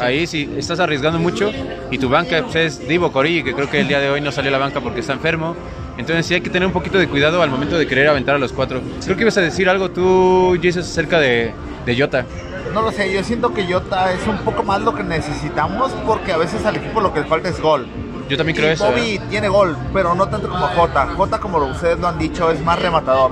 Ahí 0.00 0.26
si 0.26 0.50
estás 0.56 0.80
arriesgando 0.80 1.18
mucho 1.18 1.50
y 1.90 1.98
tu 1.98 2.08
banca 2.08 2.42
pues, 2.42 2.56
es 2.56 2.88
Divo 2.88 3.12
Corilla, 3.12 3.44
que 3.44 3.54
creo 3.54 3.70
que 3.70 3.80
el 3.80 3.88
día 3.88 4.00
de 4.00 4.10
hoy 4.10 4.20
no 4.20 4.32
salió 4.32 4.50
a 4.50 4.52
la 4.52 4.58
banca 4.58 4.80
porque 4.80 5.00
está 5.00 5.12
enfermo. 5.12 5.56
Entonces 5.96 6.26
sí 6.26 6.34
hay 6.34 6.40
que 6.42 6.50
tener 6.50 6.66
un 6.66 6.72
poquito 6.72 6.98
de 6.98 7.08
cuidado 7.08 7.40
al 7.42 7.50
momento 7.50 7.78
de 7.78 7.86
querer 7.86 8.08
aventar 8.08 8.34
a 8.34 8.38
los 8.38 8.52
cuatro. 8.52 8.82
Creo 9.02 9.16
que 9.16 9.22
ibas 9.22 9.38
a 9.38 9.40
decir 9.40 9.68
algo 9.68 9.90
tú, 9.90 10.58
Jesus, 10.60 10.84
acerca 10.84 11.18
de, 11.18 11.52
de 11.86 11.98
Jota. 11.98 12.26
No 12.74 12.82
lo 12.82 12.92
sé, 12.92 13.10
yo 13.10 13.24
siento 13.24 13.54
que 13.54 13.64
Jota 13.64 14.12
es 14.12 14.26
un 14.26 14.36
poco 14.38 14.62
más 14.62 14.82
lo 14.82 14.94
que 14.94 15.02
necesitamos 15.02 15.92
porque 16.06 16.32
a 16.32 16.36
veces 16.36 16.66
al 16.66 16.76
equipo 16.76 17.00
lo 17.00 17.14
que 17.14 17.20
le 17.20 17.26
falta 17.26 17.48
es 17.48 17.60
gol. 17.60 17.86
Yo 18.28 18.36
también 18.36 18.56
creo 18.56 18.70
Y 18.70 18.72
eso. 18.72 18.86
Bobby 18.86 19.14
¿eh? 19.14 19.20
tiene 19.30 19.48
gol, 19.48 19.76
pero 19.92 20.14
no 20.14 20.28
tanto 20.28 20.48
como 20.48 20.66
Jota. 20.66 21.06
Jota, 21.16 21.38
como 21.38 21.58
ustedes 21.58 21.98
lo 21.98 22.08
han 22.08 22.18
dicho, 22.18 22.50
es 22.50 22.60
más 22.60 22.78
rematador. 22.80 23.30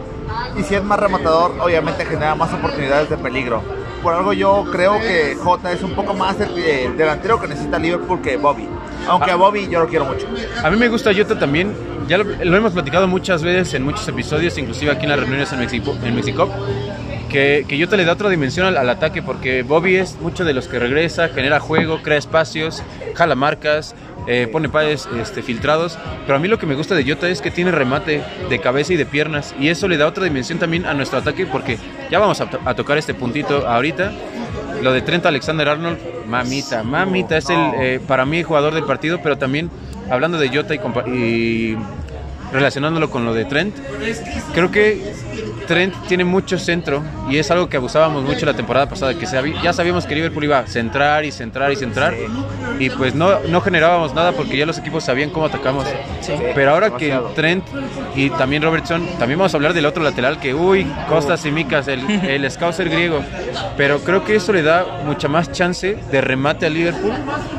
Y 0.59 0.63
si 0.63 0.75
es 0.75 0.85
más 0.85 0.99
rematador, 0.99 1.53
obviamente 1.61 2.05
genera 2.05 2.35
más 2.35 2.53
oportunidades 2.53 3.11
de 3.11 3.19
peligro. 3.19 3.63
Por 4.05 4.13
algo 4.13 4.35
yo 4.35 4.67
creo 4.71 5.01
que 5.01 5.35
Jota 5.35 5.73
es 5.73 5.83
un 5.83 5.93
poco 5.93 6.13
más 6.13 6.39
el, 6.39 6.57
el 6.59 6.97
delantero 6.97 7.41
que 7.41 7.49
necesita 7.49 7.79
Liverpool 7.79 8.21
que 8.21 8.37
Bobby. 8.37 8.69
Aunque 9.09 9.31
a 9.31 9.37
Bobby 9.37 9.67
yo 9.67 9.81
lo 9.81 9.89
quiero 9.89 10.05
mucho. 10.05 10.27
A 10.63 10.71
mí 10.71 10.77
me 10.77 10.89
gusta 10.89 11.11
Jota 11.13 11.39
también. 11.39 11.75
Ya 12.07 12.19
lo, 12.19 12.25
lo 12.25 12.57
hemos 12.57 12.75
platicado 12.75 13.09
muchas 13.09 13.43
veces 13.43 13.73
en 13.73 13.83
muchos 13.83 14.07
episodios, 14.07 14.59
inclusive 14.59 14.93
aquí 14.93 15.05
en 15.05 15.11
las 15.11 15.21
reuniones 15.21 15.51
en 15.55 15.61
México, 15.61 15.97
en 16.05 16.15
México 16.15 16.51
que, 17.35 17.65
que 17.69 17.83
Jota 17.83 17.97
le 17.97 18.05
da 18.05 18.13
otra 18.13 18.29
dimensión 18.29 18.65
al, 18.67 18.77
al 18.77 18.89
ataque 18.89 19.21
porque 19.21 19.65
Bobby 19.65 19.97
es 19.97 20.17
mucho 20.21 20.45
de 20.45 20.53
los 20.55 20.69
que 20.69 20.79
regresa, 20.79 21.29
genera 21.31 21.59
juego, 21.59 22.01
crea 22.01 22.17
espacios, 22.17 22.81
jala 23.17 23.35
marcas, 23.35 23.97
eh, 24.29 24.49
pone 24.51 24.69
pares 24.69 25.09
este, 25.21 25.43
filtrados. 25.43 25.99
Pero 26.27 26.37
a 26.37 26.39
mí 26.39 26.47
lo 26.47 26.59
que 26.61 26.67
me 26.67 26.77
gusta 26.77 26.95
de 26.95 27.03
Jota 27.05 27.29
es 27.29 27.41
que 27.41 27.51
tiene 27.51 27.73
remate 27.73 28.23
de 28.49 28.59
cabeza 28.61 28.93
y 28.93 28.97
de 28.97 29.05
piernas 29.05 29.53
y 29.59 29.69
eso 29.69 29.89
le 29.89 29.97
da 29.97 30.07
otra 30.07 30.23
dimensión 30.23 30.61
también 30.61 30.87
a 30.87 30.95
nuestro 30.95 31.19
ataque 31.19 31.45
porque 31.45 31.77
ya 32.09 32.21
vamos 32.21 32.41
a, 32.41 32.49
to- 32.49 32.61
a 32.65 32.75
tocar 32.75 32.99
este 32.99 33.15
puntito 33.15 33.67
ahorita. 33.67 34.13
Lo 34.83 34.93
de 34.93 35.03
Trent 35.03 35.27
Alexander 35.27 35.69
Arnold, 35.69 35.99
mamita, 36.29 36.83
mamita, 36.85 37.37
es 37.37 37.51
el 37.51 37.59
eh, 37.81 38.01
para 38.07 38.25
mí 38.27 38.43
jugador 38.45 38.75
del 38.75 38.85
partido, 38.85 39.19
pero 39.23 39.37
también 39.39 39.71
hablando 40.09 40.39
de 40.39 40.51
Jota 40.51 40.75
y 40.75 41.77
relacionándolo 42.53 43.11
con 43.11 43.25
lo 43.25 43.35
de 43.35 43.45
Trent, 43.45 43.77
creo 44.55 44.71
que 44.71 45.13
Trent 45.67 45.95
tiene 46.07 46.25
mucho 46.25 46.59
centro 46.59 47.03
y 47.29 47.39
es 47.39 47.51
algo 47.51 47.69
que 47.69 47.77
abusábamos 47.77 48.23
mucho 48.23 48.47
la 48.47 48.55
temporada 48.55 48.89
pasada, 48.89 49.15
que 49.15 49.27
ya 49.63 49.73
sabíamos 49.73 50.07
que 50.07 50.15
Liverpool 50.15 50.45
iba 50.45 50.59
a 50.59 50.67
centrar 50.67 51.25
y 51.25 51.33
centrar 51.33 51.73
y 51.73 51.77
centrar 51.77 52.15
y 52.79 52.91
pues 52.91 53.15
no, 53.15 53.41
no 53.49 53.61
generábamos 53.61 54.15
nada 54.15 54.33
porque 54.33 54.57
ya 54.57 54.67
los 54.67 54.79
equipos 54.79 55.05
sabían 55.05 55.31
cómo 55.31 55.47
atacamos. 55.47 55.87
Pero 56.55 56.71
ahora 56.71 56.97
que. 56.97 57.19
Trent 57.35 57.65
y 58.15 58.31
también 58.31 58.63
Robertson, 58.63 59.07
también 59.19 59.39
vamos 59.39 59.55
a 59.55 59.57
hablar 59.57 59.75
del 59.75 59.87
otro 59.87 60.03
lateral 60.03 60.39
que, 60.39 60.55
uy, 60.55 60.87
Costas 61.09 61.45
y 61.47 61.51
Micas, 61.51 61.89
el, 61.89 62.09
el 62.11 62.51
scouser 62.51 62.89
griego. 62.89 63.21
Pero 63.77 64.01
creo 64.01 64.25
que 64.25 64.37
eso 64.37 64.53
le 64.53 64.63
da 64.63 65.03
mucha 65.05 65.29
más 65.29 65.51
chance 65.53 65.97
de 66.11 66.21
remate 66.21 66.67
a 66.67 66.71
Liverpool 66.71 67.13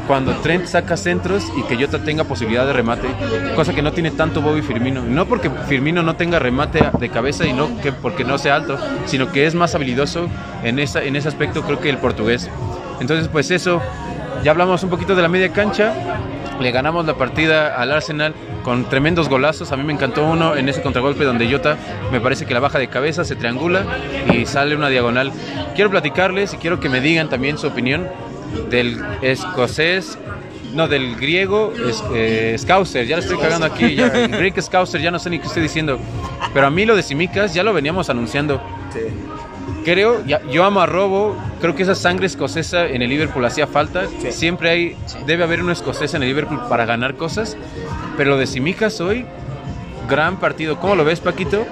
cuando 0.08 0.34
Trent 0.38 0.66
saca 0.66 0.98
centros 0.98 1.46
y 1.58 1.64
que 1.64 1.76
Jota 1.76 2.00
tenga 2.04 2.24
posibilidad 2.24 2.66
de 2.66 2.74
remate, 2.74 3.08
cosa 3.56 3.74
que 3.74 3.82
no 3.82 3.92
tiene 3.92 4.12
tanto 4.12 4.42
Bobby 4.42 4.62
Firmino. 4.62 4.85
No 4.92 5.26
porque 5.26 5.50
Firmino 5.68 6.04
no 6.04 6.16
tenga 6.16 6.40
remate 6.40 6.80
de 7.00 7.10
cabeza 7.10 7.46
y 7.46 7.54
no 7.54 7.80
que 7.82 7.92
porque 7.92 8.24
no 8.24 8.38
sea 8.38 8.56
alto, 8.56 8.78
sino 9.06 9.32
que 9.32 9.46
es 9.46 9.56
más 9.56 9.76
habilidoso 9.76 10.28
en, 10.64 10.80
esa, 10.80 11.04
en 11.04 11.16
ese 11.16 11.28
aspecto, 11.28 11.64
creo 11.64 11.80
que 11.80 11.90
el 11.90 11.98
portugués. 11.98 12.50
Entonces, 13.00 13.28
pues 13.28 13.52
eso, 13.52 13.82
ya 14.44 14.52
hablamos 14.52 14.84
un 14.84 14.90
poquito 14.90 15.16
de 15.16 15.22
la 15.22 15.28
media 15.28 15.52
cancha. 15.52 15.94
Le 16.60 16.72
ganamos 16.72 17.06
la 17.06 17.16
partida 17.16 17.76
al 17.76 17.92
Arsenal 17.92 18.34
con 18.64 18.86
tremendos 18.86 19.28
golazos. 19.28 19.72
A 19.72 19.78
mí 19.78 19.84
me 19.84 19.92
encantó 19.92 20.26
uno 20.26 20.56
en 20.56 20.70
ese 20.70 20.82
contragolpe 20.82 21.26
donde 21.26 21.52
Jota 21.52 21.78
me 22.12 22.22
parece 22.22 22.46
que 22.46 22.54
la 22.54 22.62
baja 22.62 22.80
de 22.80 22.88
cabeza, 22.88 23.26
se 23.26 23.36
triangula 23.36 23.84
y 24.34 24.46
sale 24.46 24.76
una 24.76 24.88
diagonal. 24.88 25.32
Quiero 25.76 25.90
platicarles 25.90 26.54
y 26.54 26.58
quiero 26.58 26.80
que 26.80 26.88
me 26.88 27.02
digan 27.02 27.30
también 27.30 27.58
su 27.58 27.68
opinión 27.68 28.08
del 28.70 29.04
escocés, 29.22 30.18
no, 30.76 30.88
del 30.88 31.16
griego 31.16 31.74
es, 31.90 32.04
eh, 32.14 32.56
Scouser. 32.60 33.08
Ya 33.08 33.16
lo 33.18 33.22
estoy 33.24 33.38
cagando 33.38 33.66
aquí. 33.66 33.96
Ya, 33.96 34.08
el 34.26 34.30
Greek 34.32 34.60
Scouser, 34.62 35.02
ya 35.02 35.10
no 35.12 35.18
sé 35.20 35.30
ni 35.30 35.40
qué 35.40 35.48
estoy 35.48 35.64
diciendo. 35.64 35.98
Pero 36.54 36.68
a 36.68 36.70
mí 36.70 36.86
lo 36.86 36.96
de 36.96 37.02
Simicas 37.04 37.54
ya 37.54 37.64
lo 37.64 37.74
veníamos 37.74 38.10
anunciando. 38.10 38.62
Creo, 39.84 40.26
ya- 40.26 40.42
yo 40.52 40.64
amo 40.64 40.82
a 40.82 40.86
Robo, 40.86 41.36
creo 41.62 41.76
que 41.76 41.84
esa 41.84 41.96
sangre 41.96 42.26
escocesa 42.26 42.86
en 42.88 43.02
el 43.02 43.10
Liverpool 43.10 43.46
hacía 43.46 43.68
falta. 43.68 44.04
Siempre 44.32 44.70
hay, 44.70 44.96
debe 45.28 45.44
haber 45.44 45.62
un 45.64 45.70
escocés 45.72 46.14
en 46.14 46.24
el 46.24 46.30
Liverpool 46.30 46.60
para 46.70 46.86
ganar 46.86 47.16
cosas. 47.16 47.56
Pero 48.18 48.32
lo 48.32 48.38
de 48.38 48.48
Simicas 48.48 49.00
hoy, 49.02 49.26
gran 50.10 50.38
partido. 50.40 50.80
¿Cómo 50.80 50.96
lo 50.96 51.06
ves, 51.06 51.20
Paquito? 51.20 51.66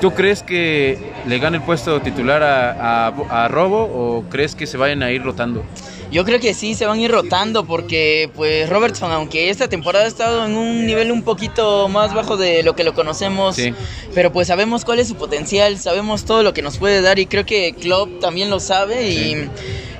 ¿Tú 0.00 0.12
crees 0.12 0.42
que 0.42 1.12
le 1.26 1.38
gane 1.38 1.58
el 1.58 1.62
puesto 1.62 2.00
titular 2.00 2.42
a, 2.42 3.06
a- 3.08 3.44
a 3.44 3.48
Robo 3.48 3.82
o 3.82 4.24
crees 4.30 4.54
que 4.54 4.66
se 4.66 4.76
vayan 4.76 5.02
a 5.02 5.10
ir 5.10 5.22
rotando? 5.22 5.64
Yo 6.10 6.24
creo 6.24 6.40
que 6.40 6.54
sí, 6.54 6.74
se 6.74 6.86
van 6.86 6.98
a 6.98 7.02
ir 7.02 7.10
rotando 7.12 7.64
porque 7.64 8.30
pues 8.34 8.68
Robertson, 8.68 9.12
aunque 9.12 9.48
esta 9.48 9.68
temporada 9.68 10.06
ha 10.06 10.08
estado 10.08 10.44
en 10.44 10.56
un 10.56 10.84
nivel 10.84 11.12
un 11.12 11.22
poquito 11.22 11.88
más 11.88 12.12
bajo 12.14 12.36
de 12.36 12.64
lo 12.64 12.74
que 12.74 12.82
lo 12.82 12.94
conocemos, 12.94 13.54
Sí. 13.54 13.72
pero 14.12 14.32
pues 14.32 14.48
sabemos 14.48 14.84
cuál 14.84 14.98
es 14.98 15.06
su 15.08 15.14
potencial, 15.14 15.78
sabemos 15.78 16.24
todo 16.24 16.42
lo 16.42 16.52
que 16.52 16.62
nos 16.62 16.78
puede 16.78 17.00
dar 17.00 17.20
y 17.20 17.26
creo 17.26 17.46
que 17.46 17.74
Klopp 17.80 18.18
también 18.20 18.50
lo 18.50 18.58
sabe 18.58 19.08
y, 19.08 19.48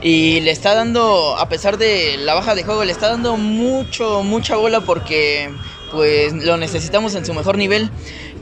y 0.03 0.41
le 0.41 0.51
está 0.51 0.75
dando, 0.75 1.37
a 1.39 1.49
pesar 1.49 1.79
de 1.79 2.17
la 2.19 2.35
baja 2.35 2.57
de 2.57 2.65
juego, 2.65 2.85
le 2.85 2.91
está 2.93 3.09
dando 3.09 3.37
mucho, 3.37 4.25
mucha 4.25 4.57
bola 4.57 4.81
porque 4.81 5.49
pues 5.93 6.33
lo 6.33 6.57
necesitamos 6.57 7.15
en 7.15 7.25
su 7.27 7.35
mejor 7.35 7.57
nivel. 7.59 7.91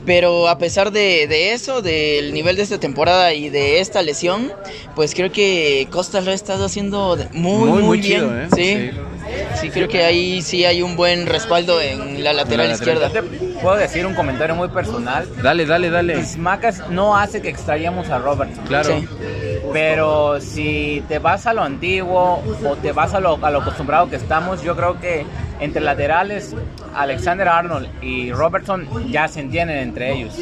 Pero 0.05 0.47
a 0.47 0.57
pesar 0.57 0.91
de, 0.91 1.27
de 1.27 1.53
eso, 1.53 1.81
del 1.81 2.33
nivel 2.33 2.55
de 2.55 2.63
esta 2.63 2.79
temporada 2.79 3.33
y 3.33 3.49
de 3.49 3.79
esta 3.79 4.01
lesión, 4.01 4.51
pues 4.95 5.13
creo 5.13 5.31
que 5.31 5.87
Costa 5.91 6.21
lo 6.21 6.31
ha 6.31 6.33
estado 6.33 6.65
haciendo 6.65 7.17
muy, 7.33 7.51
Muy, 7.57 7.69
muy, 7.69 7.83
muy 7.83 7.99
bien. 7.99 8.21
chido, 8.21 8.39
¿eh? 8.39 8.47
Sí. 8.55 8.91
sí, 9.61 9.69
creo 9.69 9.87
que 9.87 10.03
ahí 10.03 10.41
sí 10.41 10.65
hay 10.65 10.81
un 10.81 10.95
buen 10.95 11.27
respaldo 11.27 11.79
en 11.81 12.23
la 12.23 12.33
lateral 12.33 12.69
lateral. 12.69 12.71
izquierda. 12.71 13.07
Yo 13.13 13.21
te 13.21 13.21
puedo 13.61 13.75
decir 13.75 14.05
un 14.05 14.15
comentario 14.15 14.55
muy 14.55 14.69
personal. 14.69 15.27
Dale, 15.43 15.65
dale, 15.65 15.89
dale. 15.91 16.15
Tismacas 16.17 16.89
no 16.89 17.15
hace 17.15 17.41
que 17.41 17.49
extrañemos 17.49 18.09
a 18.09 18.17
Robertson. 18.17 18.65
Claro. 18.65 18.97
Sí. 18.99 19.07
Pero 19.71 20.41
si 20.41 21.03
te 21.07 21.19
vas 21.19 21.45
a 21.45 21.53
lo 21.53 21.61
antiguo 21.61 22.41
o 22.65 22.75
te 22.77 22.91
vas 22.91 23.13
a 23.13 23.19
lo, 23.19 23.37
a 23.45 23.51
lo 23.51 23.59
acostumbrado 23.59 24.09
que 24.09 24.15
estamos, 24.15 24.63
yo 24.63 24.75
creo 24.75 24.99
que 24.99 25.25
entre 25.59 25.81
laterales, 25.81 26.55
Alexander 26.95 27.47
Arnold 27.47 27.89
y 28.01 28.31
Robertson 28.31 28.87
ya 29.11 29.27
se 29.27 29.41
entienden 29.41 29.77
entre 29.77 30.13
ellos. 30.13 30.37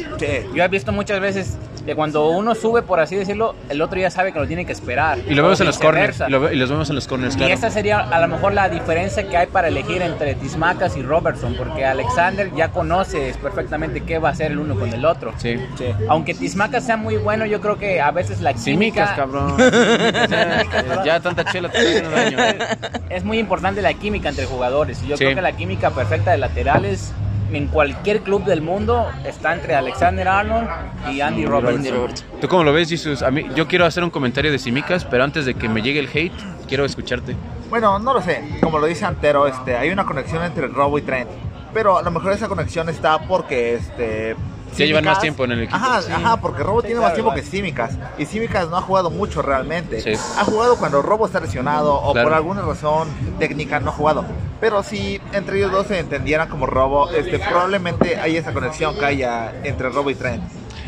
Yo 0.54 0.64
he 0.64 0.68
visto 0.68 0.92
muchas 0.92 1.20
veces 1.20 1.58
que 1.88 1.94
cuando 1.96 2.28
uno 2.28 2.54
sube, 2.54 2.82
por 2.82 3.00
así 3.00 3.16
decirlo, 3.16 3.54
el 3.70 3.80
otro 3.80 3.98
ya 3.98 4.10
sabe 4.10 4.30
que 4.30 4.38
lo 4.38 4.46
tiene 4.46 4.66
que 4.66 4.72
esperar. 4.72 5.16
Y 5.26 5.34
lo 5.34 5.42
vemos 5.42 5.58
en 5.60 5.66
los 5.68 5.78
corners. 5.78 6.22
Y, 6.28 6.30
lo 6.30 6.38
ve- 6.40 6.54
y 6.54 6.58
los 6.58 6.68
vemos 6.68 6.90
en 6.90 6.96
los 6.96 7.08
corners, 7.08 7.34
Y 7.34 7.38
claro. 7.38 7.54
esa 7.54 7.70
sería 7.70 8.00
a 8.00 8.20
lo 8.20 8.28
mejor 8.28 8.52
la 8.52 8.68
diferencia 8.68 9.26
que 9.26 9.34
hay 9.38 9.46
para 9.46 9.68
elegir 9.68 10.02
entre 10.02 10.34
Tismacas 10.34 10.98
y 10.98 11.02
Robertson, 11.02 11.54
porque 11.56 11.86
Alexander 11.86 12.50
ya 12.54 12.68
conoce 12.72 13.34
perfectamente 13.42 14.02
qué 14.02 14.18
va 14.18 14.28
a 14.28 14.32
hacer 14.32 14.52
el 14.52 14.58
uno 14.58 14.78
con 14.78 14.92
el 14.92 15.02
otro. 15.06 15.32
Sí. 15.38 15.56
Aunque 16.10 16.34
Tismacas 16.34 16.84
sea 16.84 16.98
muy 16.98 17.16
bueno, 17.16 17.46
yo 17.46 17.58
creo 17.62 17.78
que 17.78 18.02
a 18.02 18.10
veces 18.10 18.42
la 18.42 18.54
Simicas, 18.54 19.12
química 19.12 19.16
cabrón. 19.16 19.56
ya, 21.06 21.20
tanta 21.20 21.46
chela 21.46 21.70
te 21.70 21.78
está 21.78 21.88
haciendo 21.90 22.10
daño. 22.10 22.38
¿eh? 22.38 22.58
es 23.08 23.24
muy 23.24 23.38
importante 23.38 23.80
la 23.80 23.94
química 23.94 24.28
entre 24.28 24.44
jugadores. 24.44 25.00
Yo 25.06 25.16
Sí. 25.16 25.24
creo 25.24 25.36
que 25.36 25.40
la 25.42 25.52
química 25.52 25.88
perfecta 25.90 26.32
de 26.32 26.36
laterales 26.38 27.12
en 27.52 27.66
cualquier 27.68 28.20
club 28.20 28.44
del 28.44 28.62
mundo 28.62 29.06
está 29.24 29.54
entre 29.54 29.74
Alexander 29.74 30.28
Arnold 30.28 30.68
y 31.10 31.20
Andy 31.20 31.46
Robertson. 31.46 31.76
Andy 31.76 31.90
Robertson. 31.90 32.28
¿Tú 32.40 32.48
cómo 32.48 32.64
lo 32.64 32.72
ves, 32.72 32.88
Jesus? 32.88 33.22
A 33.22 33.30
mí, 33.30 33.46
yo 33.54 33.66
quiero 33.66 33.84
hacer 33.84 34.04
un 34.04 34.10
comentario 34.10 34.50
de 34.50 34.58
Simicas, 34.58 35.04
pero 35.04 35.24
antes 35.24 35.46
de 35.46 35.54
que 35.54 35.68
me 35.68 35.82
llegue 35.82 36.00
el 36.00 36.08
hate, 36.12 36.32
quiero 36.66 36.84
escucharte. 36.84 37.36
Bueno, 37.70 37.98
no 37.98 38.14
lo 38.14 38.22
sé. 38.22 38.42
Como 38.62 38.78
lo 38.78 38.86
dice 38.86 39.04
Antero, 39.04 39.46
este, 39.46 39.76
hay 39.76 39.90
una 39.90 40.04
conexión 40.06 40.42
entre 40.42 40.68
Robo 40.68 40.98
y 40.98 41.02
Trent. 41.02 41.28
Pero 41.74 41.98
a 41.98 42.02
lo 42.02 42.10
mejor 42.10 42.32
esa 42.32 42.48
conexión 42.48 42.88
está 42.88 43.18
porque 43.26 43.74
este. 43.74 44.36
Ya 44.76 44.84
llevan 44.86 45.04
más 45.04 45.20
tiempo 45.20 45.44
en 45.44 45.52
el 45.52 45.62
equipo. 45.62 45.76
Ajá, 45.76 46.02
Sí. 46.02 46.12
ajá, 46.12 46.40
porque 46.40 46.62
Robo 46.62 46.82
tiene 46.82 46.96
claro, 46.96 47.08
más 47.08 47.14
tiempo 47.14 47.34
que 47.34 47.42
Simicas. 47.42 47.96
Y 48.18 48.26
Simicas 48.26 48.68
no 48.68 48.76
ha 48.76 48.82
jugado 48.82 49.10
mucho 49.10 49.42
realmente. 49.42 50.00
Sí. 50.00 50.12
Ha 50.38 50.44
jugado 50.44 50.76
cuando 50.76 51.02
Robo 51.02 51.26
está 51.26 51.40
lesionado 51.40 51.94
o 51.94 52.12
Claro. 52.12 52.28
por 52.28 52.36
alguna 52.36 52.62
razón 52.62 53.08
técnica 53.38 53.80
no 53.80 53.90
ha 53.90 53.92
jugado. 53.94 54.24
Pero 54.60 54.82
si 54.82 55.20
entre 55.32 55.58
ellos 55.58 55.72
dos 55.72 55.86
se 55.86 55.98
entendieran 55.98 56.48
como 56.48 56.66
Robo, 56.66 57.10
este, 57.10 57.38
probablemente 57.38 58.16
hay 58.18 58.36
esa 58.36 58.52
conexión 58.52 58.96
que 58.98 59.04
haya 59.04 59.52
entre 59.64 59.88
Robo 59.88 60.10
y 60.10 60.14
Trent. 60.14 60.42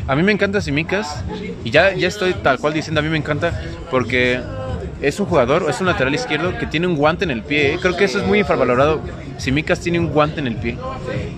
A 0.07 0.17
mí 0.17 0.23
me 0.23 0.33
encanta 0.33 0.61
Simicas 0.61 1.23
y 1.65 1.71
ya, 1.71 1.93
ya 1.95 2.09
estoy 2.09 2.35
tal 2.35 2.59
cual 2.59 2.73
diciendo, 2.73 3.01
a 3.01 3.03
mí 3.03 3.09
me 3.09 3.19
encanta 3.19 3.61
porque 3.91 4.41
es 5.03 5.19
un 5.21 5.27
jugador, 5.27 5.67
es 5.69 5.81
un 5.81 5.87
lateral 5.87 6.15
izquierdo 6.15 6.57
que 6.59 6.67
tiene 6.67 6.87
un 6.87 6.97
guante 6.97 7.25
en 7.25 7.31
el 7.31 7.43
pie. 7.43 7.75
¿eh? 7.75 7.79
Creo 7.81 7.97
que 7.97 8.05
eso 8.05 8.19
es 8.21 8.27
muy 8.27 8.41
infravalorado. 8.41 9.01
Simicas 9.39 9.81
tiene 9.81 9.99
un 9.99 10.09
guante 10.09 10.41
en 10.41 10.47
el 10.47 10.57
pie. 10.57 10.77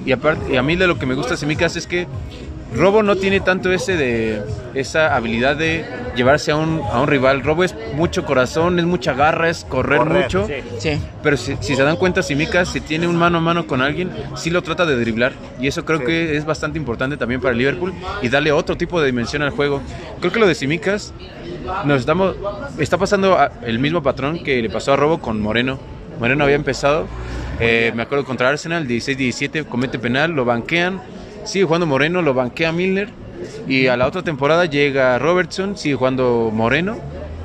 Y 0.05 0.13
aparte, 0.13 0.53
y 0.53 0.57
a 0.57 0.63
mí 0.63 0.77
de 0.77 0.87
lo 0.87 0.99
que 0.99 1.07
me 1.07 1.15
gusta 1.15 1.33
de 1.33 1.37
Simicas 1.39 1.77
es 1.77 1.87
que 1.87 2.07
Robo 2.75 3.03
no 3.03 3.17
tiene 3.17 3.41
tanto 3.41 3.71
ese 3.71 3.97
de 3.99 4.41
esa 4.73 5.15
habilidad 5.15 5.57
de 5.57 5.85
llevarse 6.17 6.53
a 6.53 6.57
un, 6.57 6.81
a 6.91 7.03
un 7.03 7.07
rival. 7.07 7.43
Robo 7.43 7.65
es 7.65 7.75
mucho 7.95 8.25
corazón, 8.25 8.79
es 8.79 8.87
mucha 8.87 9.13
garra, 9.13 9.51
es 9.51 9.65
correr, 9.67 9.99
Correr, 9.99 10.23
mucho. 10.23 10.47
sí. 10.47 10.55
Sí. 10.79 10.99
Pero 11.23 11.37
si, 11.37 11.55
si 11.61 11.77
se 11.77 11.83
dan 11.83 11.97
cuenta, 11.97 12.23
Simicas, 12.23 12.71
si 12.71 12.81
tiene 12.81 13.07
un 13.07 13.17
mano 13.17 13.39
a 13.39 13.41
mano 13.43 13.67
con 13.67 13.83
alguien, 13.83 14.11
sí 14.37 14.49
lo 14.49 14.63
trata 14.63 14.87
de 14.87 14.97
driblar. 14.99 15.33
Y 15.61 15.67
eso 15.67 15.85
creo 15.85 15.99
Sí. 15.99 16.07
que 16.07 16.37
es 16.37 16.47
bastante 16.47 16.79
importante 16.79 17.19
también 17.19 17.43
para 17.43 17.53
el 17.53 17.59
Liverpool 17.59 17.93
y 18.23 18.31
darle 18.31 18.53
otro 18.53 18.75
tipo 18.77 19.01
de 19.01 19.07
dimensión 19.07 19.43
al 19.43 19.51
juego. 19.51 19.83
Creo 20.21 20.33
que 20.33 20.41
lo 20.41 20.47
de 20.47 20.55
Simicas 20.55 21.13
nos 21.85 22.01
estamos, 22.01 22.37
está 22.79 22.99
pasando 22.99 23.39
el 23.65 23.79
mismo 23.79 24.03
patrón 24.03 24.43
que 24.43 24.61
le 24.63 24.71
pasó 24.71 24.93
a 24.93 24.97
Robo 24.97 25.21
con 25.21 25.41
Moreno. 25.41 25.79
Moreno 26.19 26.45
había 26.45 26.57
empezado, 26.57 27.07
eh, 27.61 27.93
me 27.95 28.03
acuerdo, 28.03 28.25
contra 28.25 28.49
Arsenal, 28.49 28.87
16-17, 28.87 29.65
comete 29.65 29.99
penal, 29.99 30.33
lo 30.33 30.45
banquean, 30.45 31.03
sigue 31.45 31.65
jugando 31.65 31.87
Moreno, 31.87 32.23
lo 32.23 32.35
banquea 32.35 32.73
Milner. 32.73 33.09
Y 33.67 33.89
a 33.89 33.97
la 33.97 34.07
otra 34.07 34.23
temporada 34.23 34.67
llega 34.67 35.19
Robertson, 35.19 35.77
sigue 35.77 35.97
jugando 35.97 36.51
Moreno. 36.53 36.99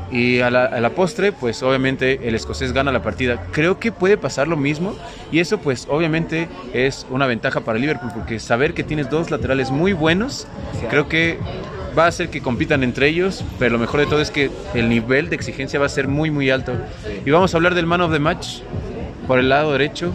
Y 0.10 0.40
a 0.40 0.50
la, 0.50 0.64
a 0.64 0.80
la 0.80 0.92
postre, 0.92 1.34
pues 1.34 1.62
obviamente 1.64 2.30
el 2.30 2.34
escocés 2.34 2.72
gana 2.72 2.94
la 2.94 3.02
partida. 3.02 3.48
Creo 3.52 3.78
que 3.78 3.92
puede 3.92 4.16
pasar 4.16 4.48
lo 4.48 4.56
mismo 4.56 4.96
y 5.34 5.40
eso 5.40 5.58
pues 5.58 5.86
obviamente 5.90 6.48
es 6.74 7.06
una 7.10 7.28
ventaja 7.28 7.60
para 7.60 7.78
Liverpool 7.78 8.12
porque 8.14 8.40
saber 8.40 8.74
que 8.74 8.84
tienes 8.84 9.10
dos 9.10 9.32
laterales 9.32 9.70
muy 9.70 9.92
buenos, 9.92 10.48
creo 10.90 11.10
que 11.10 11.38
va 11.98 12.06
a 12.06 12.08
hacer 12.08 12.30
que 12.30 12.42
compitan 12.42 12.84
entre 12.84 13.08
ellos, 13.08 13.44
pero 13.60 13.74
lo 13.74 13.80
mejor 13.80 14.00
de 14.02 14.06
todo 14.06 14.22
es 14.22 14.30
que 14.32 14.52
el 14.74 14.90
nivel 14.90 15.30
de 15.30 15.36
exigencia 15.36 15.80
va 15.80 15.86
a 15.86 15.90
ser 15.90 16.08
muy 16.08 16.30
muy 16.32 16.50
alto. 16.50 16.74
Y 17.26 17.32
vamos 17.32 17.54
a 17.54 17.58
hablar 17.58 17.74
del 17.76 17.86
man 17.86 18.02
of 18.02 18.12
the 18.12 18.20
match 18.20 18.60
por 19.28 19.40
el 19.40 19.50
lado 19.50 19.72
derecho. 19.72 20.12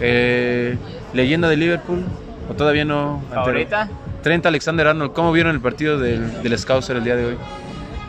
Eh, 0.00 0.76
leyenda 1.12 1.48
de 1.48 1.56
Liverpool, 1.56 2.04
o 2.48 2.54
todavía 2.54 2.84
no. 2.84 3.22
¿Favorita? 3.32 3.88
Trent 4.22 4.44
Alexander 4.46 4.86
Arnold, 4.88 5.12
¿cómo 5.12 5.32
vieron 5.32 5.54
el 5.54 5.60
partido 5.60 5.98
del, 5.98 6.42
del 6.42 6.58
Scouser 6.58 6.96
el 6.96 7.04
día 7.04 7.16
de 7.16 7.24
hoy? 7.26 7.36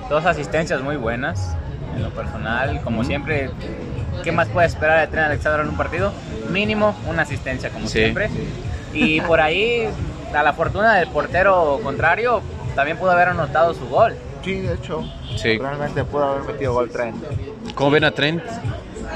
Dos 0.09 0.25
asistencias 0.25 0.81
muy 0.81 0.97
buenas, 0.97 1.55
en 1.95 2.03
lo 2.03 2.09
personal. 2.09 2.81
Como 2.83 3.03
siempre, 3.05 3.49
¿qué 4.23 4.31
más 4.33 4.49
puede 4.49 4.67
esperar 4.67 4.99
de 4.99 5.07
Trent 5.07 5.27
Alexander 5.27 5.61
en 5.61 5.69
un 5.69 5.77
partido? 5.77 6.11
Mínimo 6.51 6.95
una 7.07 7.21
asistencia, 7.21 7.69
como 7.69 7.87
Sí. 7.87 7.99
siempre. 7.99 8.29
Y 8.93 9.21
por 9.21 9.39
ahí, 9.39 9.87
a 10.35 10.43
la 10.43 10.51
fortuna 10.51 10.95
del 10.95 11.07
portero 11.07 11.79
contrario, 11.81 12.41
también 12.75 12.97
pudo 12.97 13.11
haber 13.11 13.29
anotado 13.29 13.73
su 13.73 13.87
gol. 13.87 14.15
Sí, 14.43 14.55
de 14.55 14.73
hecho. 14.73 15.03
Sí. 15.35 15.57
Realmente 15.57 16.03
pudo 16.03 16.23
haber 16.25 16.43
metido 16.43 16.73
gol 16.73 16.89
Trent. 16.89 17.15
¿Cómo 17.75 17.91
ven 17.91 18.03
a 18.03 18.11
Trent? 18.11 18.43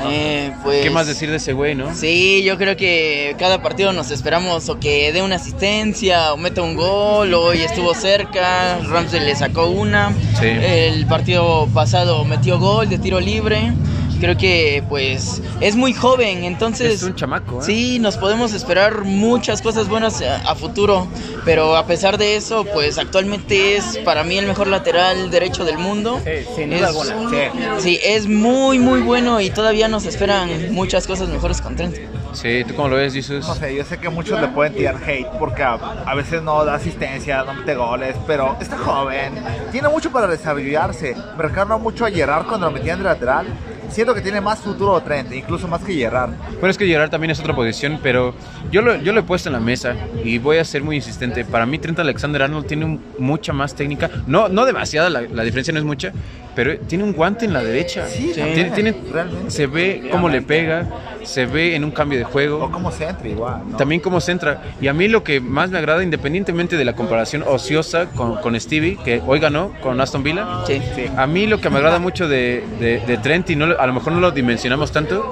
Eh, 0.04 0.52
pues, 0.64 0.84
¿Qué 0.84 0.90
más 0.90 1.08
decir 1.08 1.30
de 1.30 1.38
ese 1.38 1.54
güey, 1.54 1.74
no? 1.74 1.94
Sí, 1.96 2.44
yo 2.44 2.58
creo 2.58 2.76
que 2.76 3.36
cada 3.40 3.62
partido 3.62 3.94
nos 3.94 4.12
esperamos 4.12 4.68
o 4.68 4.80
que 4.80 5.12
dé 5.14 5.22
una 5.22 5.38
asistencia 5.38 6.34
o 6.34 6.38
meta 6.38 6.62
un 6.62 6.76
gol. 6.76 7.34
Hoy 7.34 7.62
estuvo 7.62 7.94
cerca, 7.94 8.78
Ramsey 8.90 9.22
le 9.22 9.36
sacó 9.36 9.68
una. 9.68 10.14
Sí. 10.40 10.48
El 10.48 11.06
partido 11.08 11.68
pasado 11.74 12.26
metió 12.26 12.60
gol 12.60 12.90
de 12.90 12.98
tiro 12.98 13.20
libre. 13.20 13.74
Creo 14.20 14.38
que 14.38 14.82
pues 14.88 15.42
es 15.60 15.76
muy 15.76 15.94
joven, 15.94 16.44
entonces 16.46 16.94
Es 16.96 17.04
un 17.04 17.16
chamaco, 17.16 17.60
¿eh? 17.60 17.64
sí, 17.66 18.00
nos 18.00 18.18
podemos 18.18 18.54
esperar 18.54 19.04
muchas 19.04 19.62
cosas 19.62 19.88
buenas 19.90 20.22
a, 20.22 20.38
a 20.50 20.56
futuro, 20.56 21.08
pero 21.44 21.76
a 21.76 21.86
pesar 21.86 22.18
de 22.18 22.36
eso, 22.38 22.66
pues 22.74 22.98
actualmente 22.98 23.76
es 23.76 23.98
para 24.00 24.24
mí 24.24 24.38
el 24.38 24.48
mejor 24.48 24.68
lateral 24.68 25.30
derecho 25.32 25.66
del 25.66 25.78
mundo. 25.78 26.20
Sí, 26.24 26.46
sin 26.56 26.70
duda 26.70 26.80
Es- 26.80 26.86
alguna. 26.86 27.30
Sí. 27.30 27.60
Sí, 27.80 28.00
es 28.04 28.28
muy 28.28 28.80
muy 28.80 29.02
bueno 29.02 29.42
y 29.42 29.50
todavía 29.50 29.88
nos 29.88 30.06
esperan 30.06 30.74
muchas 30.74 31.08
cosas 31.08 31.28
mejores 31.30 31.60
con 31.62 31.76
Trent. 31.76 31.96
Sí, 32.34 32.64
¿tú 32.68 32.76
cómo 32.76 32.90
lo 32.90 32.96
ves, 32.98 33.14
Jesus? 33.14 33.48
No 33.48 33.56
sé, 33.56 33.76
yo 33.76 33.84
sé 33.86 33.98
que 33.98 34.10
muchos 34.10 34.40
le 34.42 34.48
pueden 34.50 34.74
tirar 34.74 34.98
hate 35.08 35.28
porque 35.40 35.64
a, 35.64 35.74
a 36.06 36.16
veces 36.16 36.42
no 36.42 36.64
da 36.66 36.76
asistencia, 36.76 37.44
no 37.44 37.54
mete 37.54 37.76
goles, 37.76 38.16
pero 38.28 38.58
está 38.60 38.78
joven, 38.78 39.34
tiene 39.72 39.88
mucho 39.90 40.12
para 40.12 40.28
desarrollarse. 40.28 41.16
Me 41.38 41.44
recuerda 41.44 41.78
mucho 41.78 42.06
a 42.06 42.10
Gerard 42.12 42.46
cuando 42.48 42.68
lo 42.68 42.72
metían 42.74 42.98
de 43.00 43.06
lateral. 43.06 43.48
Siento 43.90 44.14
que 44.14 44.22
tiene 44.22 44.42
más 44.42 44.60
futuro 44.60 45.00
Trent, 45.02 45.32
incluso 45.34 45.68
más 45.68 45.82
que 45.84 45.94
Gerard. 45.94 46.32
Bueno, 46.54 46.70
es 46.70 46.78
que 46.78 46.86
Gerard 46.88 47.10
también 47.10 47.32
es 47.32 47.40
otra 47.40 47.56
posición, 47.56 48.00
pero 48.02 48.34
yo 48.72 48.82
lo, 48.82 48.96
yo 48.98 49.14
lo 49.14 49.20
he 49.22 49.24
puesto 49.24 49.50
en 49.50 49.54
la 49.54 49.60
mesa 49.60 49.96
y 50.24 50.38
voy 50.38 50.58
a 50.58 50.66
ser 50.66 50.84
muy 50.84 50.96
insistente. 50.98 51.46
Para 51.46 51.66
mí, 51.66 51.78
Trent 51.80 52.00
Alexander 52.00 52.44
Arnold 52.44 52.66
tiene 52.68 52.86
un- 52.86 53.02
mucha 53.20 53.54
más 53.54 53.76
técnica. 53.76 54.10
No, 54.28 54.50
no 54.50 54.66
demasiada, 54.66 55.10
la, 55.10 55.22
la 55.22 55.44
diferencia 55.44 55.72
no 55.74 55.80
es 55.80 55.86
mucha, 55.86 56.12
pero 56.56 56.78
tiene 56.80 57.04
un 57.04 57.14
guante 57.14 57.46
en 57.46 57.54
la 57.54 57.62
derecha. 57.64 58.08
Sí, 58.08 58.32
tiene, 58.34 58.70
también, 58.70 58.74
tiene- 58.74 58.96
realmente. 59.12 59.52
se 59.52 59.68
ve 59.68 60.08
cómo 60.12 60.30
le 60.30 60.42
pega, 60.42 60.88
se 61.24 61.46
ve 61.46 61.76
en 61.76 61.84
un 61.84 61.92
cambio 61.92 62.20
de 62.20 62.26
O 62.26 62.28
juego. 62.30 62.72
como 62.72 62.92
centro 62.92 63.28
igual. 63.28 63.62
¿no? 63.72 63.78
También 63.78 64.00
cómo 64.02 64.22
centra. 64.22 64.62
Y 64.80 64.88
a 64.88 64.94
mí 64.94 65.08
lo 65.08 65.24
que 65.24 65.40
más 65.42 65.70
me 65.70 65.78
agrada, 65.78 66.04
independientemente 66.04 66.78
de 66.78 66.86
la 66.86 66.94
comparación 66.96 67.44
ociosa 67.48 68.06
con, 68.08 68.36
con 68.38 68.60
Stevie, 68.60 68.98
que 69.04 69.22
hoy 69.26 69.40
ganó 69.40 69.72
con 69.82 70.00
Aston 70.00 70.24
Villa, 70.24 70.46
Sí. 70.68 70.82
a 71.18 71.28
mí 71.28 71.48
lo 71.48 71.60
que 71.60 71.70
me 71.70 71.78
agrada 71.78 72.00
mucho 72.00 72.28
de, 72.28 72.64
de- 72.80 73.00
de 73.06 73.18
Trent, 73.18 73.50
y 73.50 73.56
no, 73.56 73.66
lo- 73.68 73.75
a 73.80 73.88
lo 73.88 73.94
mejor 73.94 74.14
no 74.14 74.20
lo 74.20 74.32
dimensionamos 74.32 74.92
tanto, 74.92 75.32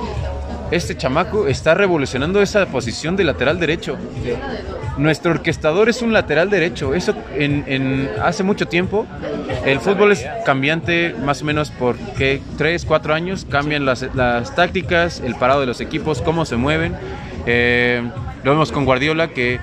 este 0.72 0.98
chamaco 0.98 1.48
está 1.48 1.76
revolucionando 1.76 2.42
esa 2.42 2.66
posición 2.66 3.16
de 3.16 3.24
lateral 3.24 3.60
derecho. 3.60 3.96
nuestro 4.98 5.32
orquestador 5.32 5.88
es 5.90 6.02
un 6.02 6.14
lateral 6.14 6.50
derecho. 6.50 6.96
Eso 6.96 7.14
hace 8.22 8.44
mucho 8.44 8.68
tiempo. 8.68 9.06
El 9.66 9.80
fútbol 9.80 10.14
es 10.14 10.26
cambiante 10.46 11.14
más 11.24 11.42
o 11.44 11.46
menos 11.46 11.70
por 11.70 11.96
¿qué? 12.18 12.42
3, 12.58 12.86
4 12.86 13.14
años. 13.14 13.46
Cambian 13.48 13.86
las, 13.86 14.56
tácticas, 14.56 15.20
el 15.20 15.36
parado 15.36 15.62
de 15.62 15.68
los 15.68 15.80
equipos, 15.80 16.22
cómo 16.22 16.44
se 16.46 16.56
mueven. 16.56 16.96
Eh, 17.46 18.02
lo 18.44 18.52
vemos 18.52 18.72
con 18.72 18.86
Guardiola 18.86 19.28
que 19.28 19.60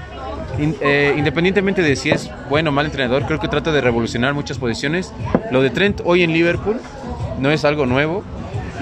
eh, 0.59 1.14
independientemente 1.16 1.83
de 1.83 1.97
si 1.97 2.11
es 2.11 2.31
bueno 2.49 2.71
o 2.71 2.73
mal 2.73 2.85
entrenador, 2.87 3.25
creo 3.25 3.40
que 3.40 3.49
trata 3.49 3.73
de 3.73 3.81
revolucionar 3.81 4.35
muchas 4.35 4.59
posiciones. 4.59 5.12
Lo 5.51 5.62
de 5.62 5.71
Trent 5.71 6.03
hoy 6.05 6.23
en 6.23 6.33
Liverpool 6.33 6.81
no 7.38 7.51
es 7.51 7.64
algo 7.64 7.87
nuevo. 7.87 8.23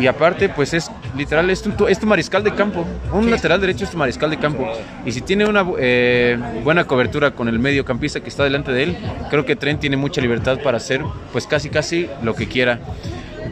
Y 0.01 0.07
aparte, 0.07 0.49
pues 0.49 0.75
es 0.75 0.91
literal, 1.17 1.51
es 1.51 1.63
tu, 1.63 1.87
es 1.87 1.99
tu 1.99 2.07
mariscal 2.07 2.45
de 2.45 2.55
campo. 2.55 2.87
Un 3.13 3.31
lateral 3.31 3.61
derecho 3.61 3.85
es 3.85 3.91
tu 3.91 3.97
mariscal 3.97 4.31
de 4.31 4.39
campo. 4.39 4.69
Y 5.05 5.13
si 5.13 5.21
tiene 5.21 5.47
una 5.47 5.67
eh, 5.79 6.39
buena 6.63 6.85
cobertura 6.85 7.33
con 7.33 7.49
el 7.49 7.59
mediocampista 7.59 8.21
que 8.21 8.29
está 8.29 8.45
delante 8.45 8.73
de 8.73 8.83
él, 8.85 8.97
creo 9.31 9.45
que 9.45 9.57
Trent 9.57 9.81
tiene 9.81 9.97
mucha 9.97 10.21
libertad 10.21 10.59
para 10.63 10.77
hacer, 10.77 11.03
pues 11.33 11.47
casi 11.47 11.69
casi 11.69 12.09
lo 12.23 12.35
que 12.35 12.47
quiera. 12.47 12.81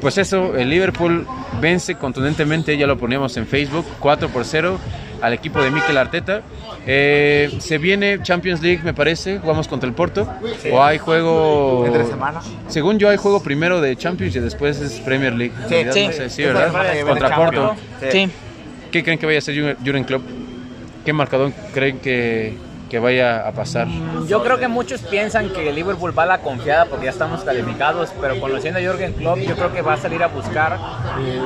Pues 0.00 0.18
eso, 0.18 0.56
el 0.56 0.70
Liverpool 0.70 1.26
vence 1.60 1.94
contundentemente, 1.94 2.76
ya 2.76 2.86
lo 2.86 2.98
poníamos 2.98 3.36
en 3.36 3.46
Facebook, 3.46 3.86
4 3.98 4.28
por 4.28 4.44
0 4.44 4.78
al 5.20 5.32
equipo 5.32 5.62
de 5.62 5.70
Mikel 5.70 5.96
Arteta. 5.96 6.42
Eh, 6.86 7.56
se 7.58 7.78
viene 7.78 8.22
Champions 8.22 8.62
League, 8.62 8.80
me 8.84 8.94
parece, 8.94 9.38
jugamos 9.38 9.68
contra 9.68 9.88
el 9.88 9.94
Porto. 9.94 10.28
O 10.70 10.82
hay 10.82 10.98
juego... 10.98 11.84
Entre 11.86 12.04
semana. 12.04 12.40
Según 12.68 12.98
yo 12.98 13.08
hay 13.08 13.16
juego 13.16 13.42
primero 13.42 13.80
de 13.80 13.96
Champions 13.96 14.36
y 14.36 14.40
después 14.40 14.80
es 14.80 15.00
Premier 15.00 15.34
League. 15.34 15.54
Sí, 15.68 15.74
realidad 15.74 15.92
sí. 15.92 16.06
no 16.06 16.12
sé, 16.12 16.30
sí, 16.30 16.42
¿verdad? 16.44 16.72
Contra. 17.06 17.36
Porto. 17.36 17.76
Sí. 18.10 18.28
¿Qué 18.90 19.02
creen 19.02 19.18
que 19.18 19.26
vaya 19.26 19.38
a 19.38 19.40
hacer 19.40 19.76
Jurgen 19.84 20.04
Klopp? 20.04 20.22
¿Qué 21.04 21.12
marcador 21.12 21.52
creen 21.72 21.98
que, 21.98 22.54
que 22.88 22.98
vaya 22.98 23.46
a 23.46 23.52
pasar? 23.52 23.88
Yo 24.28 24.42
creo 24.42 24.58
que 24.58 24.68
muchos 24.68 25.00
piensan 25.02 25.50
que 25.50 25.72
Liverpool 25.72 26.16
va 26.16 26.22
a 26.24 26.26
la 26.26 26.38
confiada 26.38 26.86
porque 26.86 27.06
ya 27.06 27.10
estamos 27.10 27.42
calificados, 27.42 28.10
pero 28.20 28.38
conociendo 28.40 28.78
a 28.78 28.82
Jürgen 28.82 29.12
Klopp, 29.14 29.38
yo 29.38 29.54
creo 29.56 29.72
que 29.72 29.82
va 29.82 29.94
a 29.94 29.96
salir 29.96 30.22
a 30.22 30.28
buscar 30.28 30.78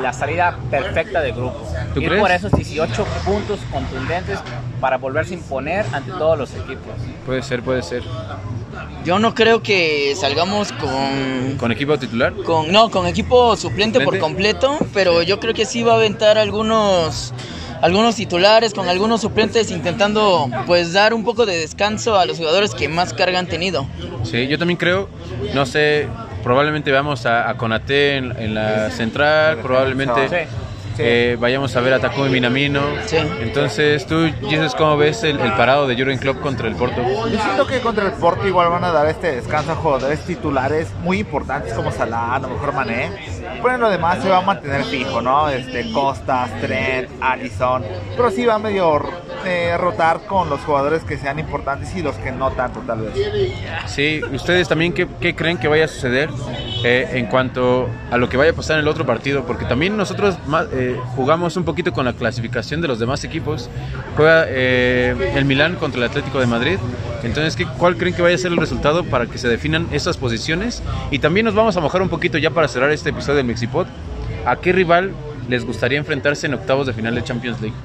la 0.03 0.13
salida 0.13 0.57
perfecta 0.71 1.21
de 1.21 1.33
grupo. 1.33 1.67
¿Tú 1.95 2.01
Ir 2.01 2.09
crees? 2.09 2.21
por 2.23 2.31
esos 2.31 2.53
18 2.53 3.05
puntos 3.25 3.61
contundentes 3.73 4.39
para 4.81 4.99
volverse 4.99 5.35
a 5.35 5.39
imponer 5.39 5.85
ante 5.93 6.11
todos 6.13 6.39
los 6.39 6.51
equipos. 6.55 6.93
Puede 7.27 7.43
ser, 7.43 7.63
puede 7.63 7.83
ser. 7.83 8.03
Yo 9.05 9.19
no 9.19 9.35
creo 9.35 9.63
que 9.63 10.15
salgamos 10.15 10.73
con, 10.73 11.57
¿Con 11.59 11.73
equipo 11.73 11.99
titular? 11.99 12.35
con 12.45 12.71
no 12.71 12.91
con 12.91 13.07
equipo 13.07 13.57
suplente 13.57 14.01
por 14.01 14.19
completo, 14.19 14.77
pero 14.93 15.23
yo 15.23 15.41
creo 15.41 15.55
que 15.55 15.65
sí 15.65 15.83
va 15.83 15.93
a 15.93 15.97
aventar 15.97 16.37
algunos 16.37 17.33
algunos 17.81 18.17
titulares 18.17 18.75
con 18.75 18.89
algunos 18.89 19.21
suplentes 19.21 19.71
intentando 19.71 20.49
pues 20.67 20.93
dar 20.93 21.15
un 21.15 21.25
poco 21.25 21.47
de 21.47 21.57
descanso 21.57 22.19
a 22.19 22.27
los 22.27 22.39
jugadores 22.39 22.75
que 22.75 22.89
más 22.89 23.13
carga 23.15 23.39
han 23.39 23.47
tenido. 23.47 23.87
Sí, 24.25 24.47
yo 24.49 24.59
también 24.59 24.77
creo, 24.77 25.09
no 25.55 25.67
sé, 25.67 26.09
probablemente 26.43 26.91
veamos 26.91 27.27
a, 27.27 27.49
a 27.49 27.57
Konaté 27.57 28.17
en, 28.17 28.37
en 28.39 28.55
la 28.55 28.91
central, 28.91 29.59
probablemente 29.59 30.29
sí. 30.29 30.35
Eh, 31.01 31.37
vayamos 31.39 31.75
a 31.77 31.81
ver 31.81 31.95
a 31.95 32.01
Takumi 32.01 32.29
Minamino. 32.29 32.81
Sí. 33.07 33.17
Entonces, 33.41 34.07
tú, 34.07 34.31
Jesus, 34.49 34.75
¿cómo 34.75 34.97
ves 34.97 35.23
el, 35.25 35.41
el 35.41 35.53
parado 35.53 35.87
de 35.87 35.97
Jurgen 35.97 36.19
Klopp 36.19 36.41
contra 36.41 36.69
el 36.69 36.77
Porto? 36.77 37.03
Yo 37.03 37.41
siento 37.43 37.67
que 37.67 37.81
contra 37.81 38.07
el 38.07 38.13
Porto 38.13 38.47
igual 38.47 38.71
van 38.71 38.85
a 38.85 38.93
dar 38.93 39.07
este 39.07 39.37
descanso 39.37 39.73
a 39.73 39.77
jugadores 39.77 40.21
titulares 40.21 40.89
muy 41.03 41.21
importantes 41.21 41.73
como 41.73 41.91
Salah, 41.91 42.37
a 42.37 42.39
lo 42.41 42.49
mejor 42.49 42.75
Mané. 42.75 43.11
Pero 43.63 43.75
en 43.75 43.81
lo 43.81 43.91
demás 43.91 44.23
se 44.23 44.29
va 44.29 44.39
a 44.39 44.43
mantener 44.43 44.85
fijo, 44.85 45.21
¿no? 45.21 45.49
Este, 45.49 45.91
Costas, 45.93 46.51
Trent, 46.61 47.11
Allison. 47.21 47.83
Pero 48.17 48.31
sí 48.31 48.47
va 48.47 48.55
a 48.55 48.59
medio 48.59 49.03
eh, 49.45 49.77
rotar 49.79 50.21
con 50.27 50.49
los 50.49 50.61
jugadores 50.61 51.03
que 51.05 51.17
sean 51.19 51.39
importantes 51.39 51.95
y 51.95 52.03
los 52.03 52.17
que 52.17 52.33
no 52.33 52.51
tanto, 52.53 52.81
tal 52.81 53.01
vez. 53.01 53.15
Sí, 53.87 54.21
¿ustedes 54.33 54.69
también 54.69 54.93
qué, 54.93 55.07
qué 55.21 55.35
creen 55.35 55.59
que 55.59 55.69
vaya 55.69 55.85
a 55.85 55.89
suceder 55.89 56.31
eh, 56.83 57.09
en 57.13 57.27
cuanto 57.27 57.89
a 58.11 58.17
lo 58.17 58.29
que 58.29 58.37
vaya 58.37 58.53
a 58.53 58.55
pasar 58.55 58.77
en 58.77 58.83
el 58.83 58.89
otro 58.89 59.05
partido? 59.07 59.45
Porque 59.45 59.65
también 59.65 59.97
nosotros 59.97 60.37
eh, 60.73 60.97
jugamos 61.15 61.57
un 61.57 61.65
poquito 61.65 61.93
con 61.93 62.05
la 62.05 62.13
clasificación 62.13 62.81
de 62.81 62.89
los 62.89 62.99
demás 62.99 63.25
equipos. 63.25 63.69
Juega 64.17 64.45
eh, 64.49 65.33
el 65.35 65.45
Milán 65.45 65.77
contra 65.77 65.99
el 65.99 66.09
Atlético 66.09 66.41
de 66.41 66.47
Madrid. 66.47 66.79
Entonces, 67.23 67.57
¿qué, 67.57 67.67
¿cuál 67.79 67.97
creen 67.97 68.15
que 68.15 68.23
vaya 68.23 68.35
a 68.35 68.39
ser 68.39 68.53
el 68.53 68.59
resultado 68.59 69.05
para 69.05 69.27
que 69.27 69.39
se 69.39 69.49
definan 69.49 69.89
esas 69.93 70.17
posiciones? 70.17 70.83
Y 71.11 71.19
también 71.19 71.45
nos 71.45 71.55
vamos 71.55 71.77
a 71.77 71.81
mojar 71.81 72.03
un 72.03 72.09
poquito 72.09 72.39
ya 72.39 72.51
para 72.51 72.69
cerrar 72.69 72.91
este 72.91 73.11
episodio 73.11 73.37
del 73.37 73.47
Mexipod. 73.47 73.87
¿A 74.47 74.57
qué 74.57 74.73
rival 74.73 75.13
les 75.49 75.67
gustaría 75.67 75.99
enfrentarse 75.99 76.47
en 76.47 76.55
octavos 76.55 76.87
de 76.87 76.95
final 76.95 77.15
de 77.15 77.23
Champions 77.23 77.61
League? 77.61 77.77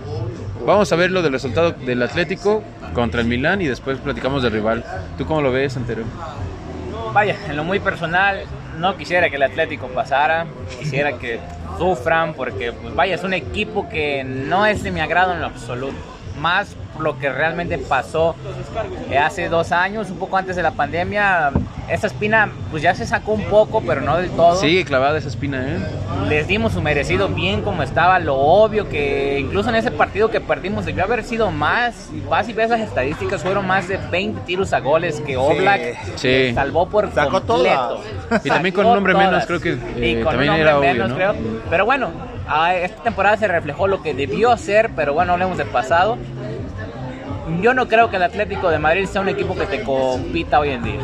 Vamos 0.65 0.91
a 0.91 0.95
ver 0.95 1.11
lo 1.11 1.21
del 1.21 1.33
resultado 1.33 1.71
del 1.71 2.01
Atlético 2.01 2.63
contra 2.93 3.21
el 3.21 3.27
Milán 3.27 3.61
y 3.61 3.67
después 3.67 3.99
platicamos 3.99 4.41
del 4.41 4.53
rival. 4.53 4.83
¿Tú 5.17 5.25
cómo 5.25 5.41
lo 5.41 5.51
ves, 5.51 5.77
Antero? 5.77 6.03
Vaya, 7.13 7.37
en 7.47 7.55
lo 7.55 7.63
muy 7.63 7.79
personal, 7.79 8.41
no 8.77 8.97
quisiera 8.97 9.29
que 9.29 9.35
el 9.35 9.43
Atlético 9.43 9.87
pasara, 9.87 10.45
quisiera 10.79 11.17
que 11.17 11.39
sufran, 11.77 12.33
porque, 12.33 12.71
pues 12.71 12.95
vaya, 12.95 13.15
es 13.15 13.23
un 13.23 13.33
equipo 13.33 13.89
que 13.89 14.23
no 14.23 14.65
es 14.65 14.83
de 14.83 14.91
mi 14.91 14.99
agrado 14.99 15.33
en 15.33 15.41
lo 15.41 15.47
absoluto. 15.47 15.97
Más 16.39 16.75
lo 16.99 17.17
que 17.19 17.29
realmente 17.31 17.77
pasó 17.77 18.35
eh, 19.09 19.17
hace 19.17 19.49
dos 19.49 19.71
años, 19.71 20.09
un 20.09 20.17
poco 20.17 20.37
antes 20.37 20.55
de 20.55 20.63
la 20.63 20.71
pandemia. 20.71 21.51
Esa 21.87 22.07
espina, 22.07 22.49
pues 22.71 22.81
ya 22.81 22.95
se 22.95 23.05
sacó 23.05 23.33
un 23.33 23.43
poco, 23.43 23.81
pero 23.85 24.01
no 24.01 24.17
del 24.17 24.31
todo. 24.31 24.55
Sigue 24.55 24.83
clavada 24.85 25.19
esa 25.19 25.27
espina, 25.27 25.63
¿eh? 25.67 25.77
Les 26.27 26.47
dimos 26.47 26.73
su 26.73 26.81
merecido 26.81 27.27
bien 27.27 27.61
como 27.61 27.83
estaba, 27.83 28.17
lo 28.17 28.35
obvio 28.37 28.89
que 28.89 29.37
incluso 29.39 29.69
en 29.69 29.75
ese 29.75 29.91
partido 29.91 30.31
que 30.31 30.41
perdimos 30.41 30.85
debió 30.85 31.03
haber 31.03 31.23
sido 31.23 31.51
más. 31.51 32.09
Y 32.11 32.21
vas 32.27 32.49
y 32.49 32.53
ves 32.53 32.71
las 32.71 32.79
estadísticas, 32.79 33.43
fueron 33.43 33.67
más 33.67 33.87
de 33.87 33.97
20 33.97 34.41
tiros 34.41 34.73
a 34.73 34.79
goles 34.79 35.21
que 35.21 35.37
Oblak 35.37 36.15
Sí. 36.15 36.53
salvó 36.55 36.89
por 36.89 37.11
Sacó 37.13 37.41
completo. 37.43 38.01
todas. 38.29 38.45
Y 38.45 38.49
también 38.49 38.73
con 38.73 38.87
un 38.87 38.97
hombre 38.97 39.13
menos, 39.13 39.45
creo 39.45 39.59
que, 39.61 39.77
Y 39.97 40.15
eh, 40.15 40.23
con 40.23 40.31
también 40.33 40.53
un 40.53 40.59
era 40.61 40.79
obvio, 40.79 40.91
menos, 40.91 41.09
¿no? 41.09 41.15
creo. 41.15 41.35
Pero 41.69 41.85
bueno, 41.85 42.09
a 42.47 42.73
esta 42.73 43.03
temporada 43.03 43.37
se 43.37 43.47
reflejó 43.47 43.87
lo 43.87 44.01
que 44.01 44.15
debió 44.15 44.51
hacer, 44.51 44.89
pero 44.95 45.13
bueno, 45.13 45.33
hablemos 45.33 45.57
del 45.59 45.67
pasado. 45.67 46.17
Yo 47.61 47.73
no 47.73 47.87
creo 47.87 48.09
que 48.09 48.15
el 48.17 48.23
Atlético 48.23 48.69
de 48.69 48.79
Madrid 48.79 49.05
sea 49.05 49.21
un 49.21 49.29
equipo 49.29 49.55
que 49.55 49.65
te 49.65 49.83
compita 49.83 50.59
hoy 50.59 50.69
en 50.69 50.83
día. 50.83 50.99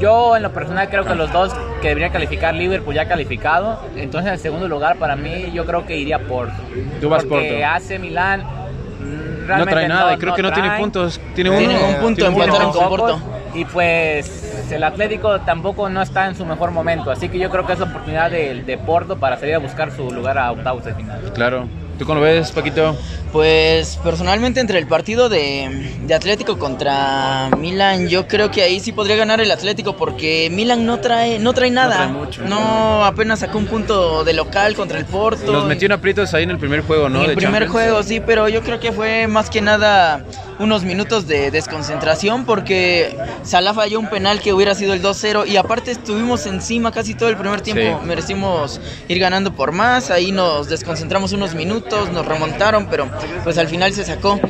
Yo 0.00 0.36
en 0.36 0.42
lo 0.42 0.52
personal 0.52 0.88
creo 0.88 1.04
que 1.04 1.14
los 1.14 1.32
dos 1.32 1.52
que 1.80 1.88
deberían 1.88 2.10
calificar 2.10 2.54
Liverpool 2.54 2.94
ya 2.94 3.02
ha 3.02 3.08
calificado. 3.08 3.80
Entonces 3.96 4.32
en 4.32 4.38
segundo 4.38 4.68
lugar 4.68 4.96
para 4.96 5.14
mí 5.14 5.52
yo 5.52 5.64
creo 5.64 5.86
que 5.86 5.96
iría 5.96 6.18
Porto. 6.18 6.54
Tú 7.00 7.08
vas 7.08 7.24
Porque 7.24 7.62
Porto. 7.62 7.94
AC 7.94 8.00
Milán 8.00 8.40
mm, 8.42 9.46
No 9.58 9.66
trae 9.66 9.88
nada 9.88 10.14
y 10.14 10.18
creo 10.18 10.34
que 10.34 10.42
no 10.42 10.52
tiene 10.52 10.70
puntos. 10.78 11.20
Tiene 11.34 11.50
uno. 11.50 11.58
Tiene 11.58 11.74
un 11.74 11.94
punto, 11.96 12.26
Tiene 12.26 12.44
empataron 12.44 12.72
con 12.72 12.88
Porto. 12.88 13.20
Y 13.54 13.64
pues 13.66 14.70
el 14.72 14.82
Atlético 14.82 15.40
tampoco 15.42 15.88
no 15.88 16.02
está 16.02 16.26
en 16.26 16.34
su 16.34 16.44
mejor 16.44 16.72
momento. 16.72 17.10
Así 17.10 17.28
que 17.28 17.38
yo 17.38 17.50
creo 17.50 17.66
que 17.66 17.74
es 17.74 17.78
la 17.78 17.86
oportunidad 17.86 18.30
de, 18.30 18.62
de 18.62 18.78
Porto 18.78 19.18
para 19.18 19.36
salir 19.36 19.54
a 19.54 19.58
buscar 19.58 19.92
su 19.92 20.10
lugar 20.10 20.38
a 20.38 20.50
octavos 20.50 20.84
de 20.84 20.94
final. 20.94 21.20
Claro. 21.34 21.68
¿Tú 22.02 22.06
cómo 22.06 22.18
lo 22.18 22.26
ves, 22.26 22.50
Paquito? 22.50 22.96
Pues 23.30 23.96
personalmente 24.02 24.58
entre 24.58 24.80
el 24.80 24.88
partido 24.88 25.28
de, 25.28 25.94
de 26.04 26.14
Atlético 26.14 26.58
contra 26.58 27.48
Milan, 27.56 28.08
yo 28.08 28.26
creo 28.26 28.50
que 28.50 28.60
ahí 28.62 28.80
sí 28.80 28.90
podría 28.90 29.14
ganar 29.14 29.40
el 29.40 29.48
Atlético 29.52 29.96
porque 29.96 30.48
Milan 30.50 30.84
no 30.84 30.98
trae 30.98 31.38
no 31.38 31.52
trae 31.54 31.70
nada. 31.70 31.94
trae 31.94 32.08
mucho. 32.08 32.42
No, 32.42 33.04
apenas 33.04 33.38
sacó 33.38 33.58
un 33.58 33.66
punto 33.66 34.24
de 34.24 34.32
local 34.32 34.74
contra 34.74 34.98
el 34.98 35.04
Porto. 35.04 35.52
Nos 35.52 35.64
metió 35.66 35.86
en 35.86 35.92
aprietos 35.92 36.34
ahí 36.34 36.42
en 36.42 36.50
el 36.50 36.58
primer 36.58 36.80
juego, 36.80 37.08
¿no? 37.08 37.22
En 37.22 37.30
el 37.30 37.36
primer 37.36 37.62
Champions. 37.62 37.72
juego, 37.72 38.02
sí, 38.02 38.18
pero 38.20 38.48
yo 38.48 38.62
creo 38.62 38.80
que 38.80 38.90
fue 38.90 39.28
más 39.28 39.48
que 39.48 39.60
nada 39.60 40.24
unos 40.58 40.82
minutos 40.84 41.26
de 41.28 41.50
desconcentración 41.52 42.44
porque 42.44 43.16
Salah 43.44 43.74
falló 43.74 43.98
un 44.00 44.10
penal 44.10 44.40
que 44.40 44.52
hubiera 44.52 44.74
sido 44.74 44.92
el 44.92 45.02
2-0 45.02 45.46
y 45.46 45.56
aparte 45.56 45.92
estuvimos 45.92 46.46
encima 46.46 46.90
casi 46.92 47.14
todo 47.14 47.28
el 47.28 47.36
primer 47.36 47.60
tiempo, 47.62 48.00
Sí. 48.00 48.06
merecimos 48.06 48.80
ir 49.08 49.18
ganando 49.18 49.54
por 49.54 49.72
más, 49.72 50.10
ahí 50.10 50.30
nos 50.32 50.68
desconcentramos 50.68 51.32
unos 51.32 51.54
minutos, 51.54 51.91
nos 51.92 52.26
remontaron, 52.26 52.86
pero 52.86 53.08
pues 53.44 53.58
al 53.58 53.68
final 53.68 53.92
se 53.92 54.04
sacó. 54.04 54.40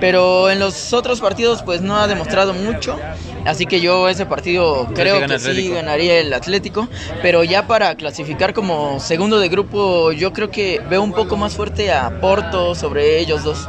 Pero 0.00 0.50
en 0.50 0.58
los 0.58 0.92
otros 0.92 1.20
partidos 1.20 1.62
pues 1.62 1.80
no 1.80 1.96
ha 1.96 2.08
demostrado 2.08 2.52
mucho, 2.54 2.98
así 3.44 3.66
que 3.66 3.80
yo 3.80 4.08
ese 4.08 4.26
partido 4.26 4.88
creo 4.94 5.24
que 5.26 5.38
sí 5.38 5.68
ganaría 5.68 6.18
el 6.18 6.32
Atlético, 6.32 6.88
pero 7.22 7.44
ya 7.44 7.68
para 7.68 7.94
clasificar 7.94 8.52
como 8.52 8.98
segundo 8.98 9.38
de 9.38 9.48
grupo 9.48 10.10
yo 10.10 10.32
creo 10.32 10.50
que 10.50 10.80
veo 10.90 11.02
un 11.02 11.12
poco 11.12 11.36
más 11.36 11.54
fuerte 11.54 11.92
a 11.92 12.20
Porto 12.20 12.74
sobre 12.74 13.20
ellos 13.20 13.44
dos. 13.44 13.68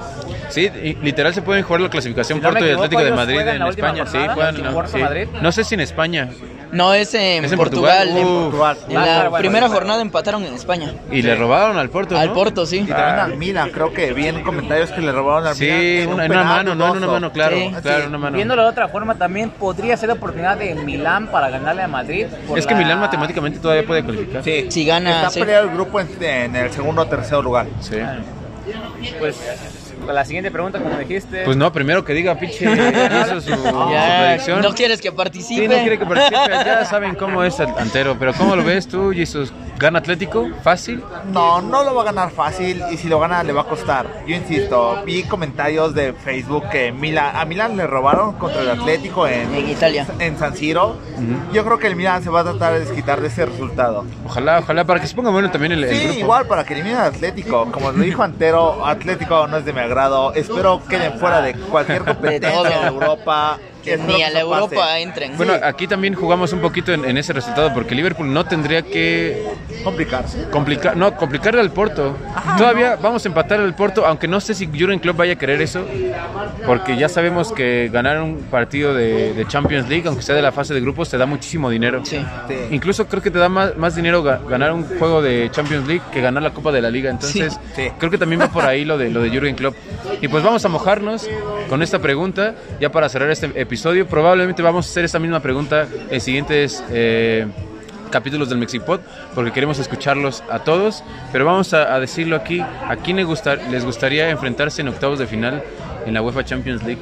Sí, 0.53 0.69
y 0.83 0.93
literal 1.03 1.33
se 1.33 1.41
pueden 1.41 1.63
jugar 1.63 1.81
la 1.81 1.89
clasificación 1.89 2.37
Si 2.39 2.43
no 2.43 2.49
me 2.51 2.59
Porto 2.59 2.69
y 2.69 2.73
Atlético 2.73 3.03
de 3.03 3.11
Madrid 3.11 3.39
en 3.39 3.61
España. 3.63 4.05
Sí, 4.05 4.17
juegan. 4.33 4.55
¿en 4.55 4.63
¿no? 4.63 4.71
Porto, 4.73 4.91
Sí. 4.91 4.99
Madrid? 4.99 5.27
No 5.41 5.51
sé 5.51 5.63
si 5.63 5.73
en 5.75 5.81
España. 5.81 6.29
No, 6.71 6.91
es 6.93 7.13
en, 7.13 7.45
¿Es 7.45 7.51
en 7.51 7.57
Portugal. 7.57 8.07
Portugal? 8.09 8.17
en- 8.17 8.27
Uh, 8.27 8.41
Portugal. 8.49 8.77
en 8.89 8.97
Ah, 8.97 9.05
la 9.05 9.29
bueno, 9.29 9.37
primera 9.37 9.67
bueno. 9.67 9.75
jornada 9.75 10.01
empataron 10.01 10.43
en 10.43 10.53
España. 10.55 10.93
Y 11.11 11.21
le 11.21 11.35
robaron 11.35 11.77
al 11.77 11.89
Porto. 11.89 12.17
Al. 12.17 12.31
Porto, 12.33 12.65
sí. 12.65 12.77
Y 12.77 12.85
también 12.85 13.19
al 13.19 13.37
Milan, 13.37 13.69
creo 13.71 13.93
que 13.93 14.11
vi 14.13 14.27
en 14.27 14.41
comentarios 14.41 14.89
que 14.91 15.01
le 15.01 15.11
robaron 15.11 15.47
al 15.47 15.55
Sí, 15.55 15.65
Milan. 15.65 15.81
en 15.81 16.07
un 16.07 16.13
una, 16.15 16.25
en 16.25 16.31
una 16.31 16.43
mano, 16.43 16.75
no 16.75 16.91
en 16.91 16.97
una 16.97 17.07
mano, 17.07 17.31
claro. 17.31 17.55
Sí. 17.57 17.71
Claro, 17.81 18.01
Sí. 18.01 18.07
una 18.07 18.17
mano. 18.17 18.35
Viéndolo 18.35 18.63
de 18.63 18.69
otra 18.69 18.87
forma, 18.87 19.15
también 19.15 19.51
podría 19.51 19.95
ser 19.97 20.09
la 20.09 20.15
oportunidad 20.15 20.57
de 20.57 20.73
Milán 20.75 21.27
para 21.27 21.49
ganarle 21.49 21.83
a 21.83 21.87
Madrid. 21.87 22.25
por 22.47 22.57
Es 22.57 22.65
que 22.65 22.73
la- 22.73 22.79
Milán 22.79 22.99
matemáticamente 22.99 23.59
todavía 23.59 23.85
puede 23.85 24.03
calificar. 24.03 24.43
Sí. 24.43 24.65
Si 24.69 24.83
gana, 24.85 25.17
Está 25.17 25.29
sí. 25.29 25.39
peleado 25.41 25.65
el 25.69 25.73
grupo 25.75 25.99
en, 25.99 26.07
en 26.23 26.55
el 26.55 26.71
segundo 26.71 27.03
o 27.03 27.05
tercer 27.05 27.37
lugar. 27.43 27.67
Sí. 27.81 27.97
Pues 29.19 29.35
la 30.11 30.25
siguiente 30.25 30.51
pregunta, 30.51 30.79
como 30.79 30.97
dijiste. 30.97 31.43
Pues 31.45 31.55
no, 31.55 31.71
primero 31.71 32.03
que 32.03 32.13
diga, 32.13 32.37
pinche, 32.37 32.65
hizo 33.25 33.41
su, 33.41 33.49
su 33.55 33.61
predicción. 33.61 34.61
no 34.61 34.73
quieres 34.73 34.99
que 35.01 35.09
Sí, 35.09 35.15
participe. 35.15 35.67
no 35.67 35.75
quiere 35.75 35.99
que 35.99 36.05
participe, 36.05 36.49
ya 36.65 36.85
saben 36.85 37.15
cómo 37.15 37.43
es 37.43 37.59
el 37.59 37.69
antero, 37.77 38.15
pero 38.19 38.33
¿cómo 38.33 38.55
lo 38.55 38.63
ves 38.63 38.87
tú, 38.87 39.11
Jesus? 39.13 39.53
¿Gana 39.83 39.99
Atlético? 39.99 40.47
¿Fácil? 40.63 41.03
No, 41.29 41.61
no 41.61 41.83
lo 41.83 41.93
va 41.93 42.03
a 42.03 42.05
ganar 42.05 42.31
fácil 42.31 42.81
y 42.89 42.95
si 42.95 43.09
lo 43.09 43.19
gana 43.19 43.43
le 43.43 43.51
va 43.51 43.63
a 43.63 43.65
costar. 43.65 44.05
Yo 44.25 44.33
insisto, 44.33 45.03
vi 45.05 45.23
comentarios 45.23 45.93
de 45.93 46.13
Facebook 46.13 46.69
que 46.69 46.93
Milan, 46.93 47.35
a 47.35 47.43
Milan 47.43 47.75
le 47.75 47.85
robaron 47.85 48.31
contra 48.35 48.61
el 48.61 48.69
Atlético 48.69 49.27
en, 49.27 49.53
En 49.53 49.67
Italia. 49.69 50.07
en 50.19 50.37
San 50.39 50.55
Siro. 50.55 50.95
Yo 51.51 51.65
creo 51.65 51.77
que 51.79 51.87
el 51.87 51.97
Milan 51.97 52.23
se 52.23 52.29
va 52.29 52.39
a 52.39 52.43
tratar 52.45 52.71
de 52.75 52.79
desquitar 52.79 53.19
de 53.19 53.27
ese 53.27 53.45
resultado. 53.45 54.05
Ojalá, 54.25 54.59
ojalá, 54.59 54.85
para 54.85 55.01
que 55.01 55.07
se 55.07 55.15
ponga 55.15 55.31
bueno 55.31 55.51
también 55.51 55.73
el, 55.73 55.83
el 55.83 55.97
Sí, 55.97 56.03
grupo. 56.05 56.19
igual 56.21 56.47
para 56.47 56.63
que 56.63 56.75
eliminen 56.75 56.99
al 56.99 57.07
Atlético. 57.07 57.69
Como 57.69 57.91
lo 57.91 58.01
dijo 58.03 58.23
Antero, 58.23 58.85
Atlético 58.85 59.47
no 59.47 59.57
es 59.57 59.65
de 59.65 59.73
mi 59.73 59.81
agrado. 59.81 60.33
Espero 60.33 60.81
queden 60.87 61.19
fuera 61.19 61.41
de 61.41 61.55
cualquier 61.55 62.03
competencia 62.05 62.63
de 62.81 62.87
Europa. 62.87 63.59
Espero 63.91 64.07
Ni 64.07 64.15
que 64.17 64.25
a 64.25 64.29
la 64.29 64.39
eso 64.39 64.49
pase. 64.49 64.63
Europa 64.63 64.99
entren. 64.99 65.37
Bueno, 65.37 65.53
aquí 65.63 65.87
también 65.87 66.13
jugamos 66.13 66.53
un 66.53 66.59
poquito 66.61 66.93
en, 66.93 67.05
en 67.05 67.17
ese 67.17 67.33
resultado 67.33 67.73
porque 67.73 67.95
Liverpool 67.95 68.31
no 68.33 68.45
tendría 68.45 68.81
que 68.81 69.43
complicarse. 69.83 70.45
complicar, 70.49 70.95
no, 70.97 71.15
complicarle 71.15 71.61
al 71.61 71.71
Porto. 71.71 72.15
Todavía 72.57 72.95
vamos 73.01 73.25
a 73.25 73.27
empatar 73.27 73.59
al 73.59 73.75
Porto, 73.75 74.05
aunque 74.05 74.27
no 74.27 74.39
sé 74.39 74.53
si 74.53 74.67
Jurgen 74.67 74.99
Klopp 74.99 75.17
vaya 75.17 75.33
a 75.33 75.35
querer 75.35 75.61
eso, 75.61 75.85
porque 76.65 76.95
ya 76.97 77.09
sabemos 77.09 77.51
que 77.51 77.89
ganar 77.91 78.21
un 78.21 78.37
partido 78.49 78.93
de, 78.93 79.33
de 79.33 79.47
Champions 79.47 79.89
League, 79.89 80.07
aunque 80.07 80.23
sea 80.23 80.35
de 80.35 80.41
la 80.41 80.51
fase 80.51 80.73
de 80.73 80.81
grupos, 80.81 81.09
te 81.09 81.17
da 81.17 81.25
muchísimo 81.25 81.69
dinero. 81.69 82.01
Sí. 82.05 82.23
Sí. 82.47 82.55
Incluso 82.71 83.07
creo 83.07 83.21
que 83.21 83.31
te 83.31 83.39
da 83.39 83.49
más, 83.49 83.75
más 83.77 83.95
dinero 83.95 84.23
ga- 84.23 84.45
ganar 84.47 84.71
un 84.73 84.83
juego 84.97 85.21
de 85.21 85.49
Champions 85.51 85.87
League 85.87 86.01
que 86.11 86.21
ganar 86.21 86.41
la 86.43 86.51
Copa 86.53 86.71
de 86.71 86.81
la 86.81 86.89
Liga. 86.89 87.09
Entonces, 87.11 87.59
Sí. 87.75 87.89
creo 87.99 88.09
que 88.11 88.17
también 88.17 88.41
va 88.41 88.47
por 88.47 88.65
ahí 88.65 88.85
lo 88.85 88.97
de, 88.97 89.09
lo 89.09 89.21
de 89.21 89.29
Jurgen 89.29 89.55
Klopp. 89.55 89.75
Y 90.21 90.27
pues 90.27 90.43
vamos 90.43 90.63
a 90.65 90.69
mojarnos 90.69 91.27
con 91.73 91.81
esta 91.81 91.97
pregunta, 91.97 92.53
ya 92.79 92.91
para 92.91 93.09
cerrar 93.09 93.31
este 93.31 93.47
episodio. 93.59 94.05
Probablemente 94.05 94.61
vamos 94.61 94.85
a 94.85 94.89
hacer 94.91 95.05
esta 95.05 95.17
misma 95.17 95.39
pregunta 95.39 95.87
en 96.11 96.21
siguientes 96.21 96.83
eh, 96.91 97.47
capítulos 98.11 98.47
del 98.49 98.59
Mexipod, 98.59 98.99
porque 99.33 99.51
queremos 99.51 99.79
escucharlos 99.79 100.43
a 100.51 100.59
todos. 100.59 101.03
Pero 101.31 101.45
vamos 101.45 101.73
a, 101.73 101.95
a 101.95 101.99
decirlo 101.99 102.35
aquí, 102.35 102.59
¿a 102.59 102.95
quién 103.03 103.17
les, 103.17 103.25
gustar- 103.25 103.59
les 103.71 103.83
gustaría 103.83 104.29
enfrentarse 104.29 104.83
en 104.83 104.89
octavos 104.89 105.17
de 105.17 105.25
final 105.25 105.63
en 106.05 106.13
la 106.13 106.21
UEFA 106.21 106.45
Champions 106.45 106.83
League? 106.83 107.01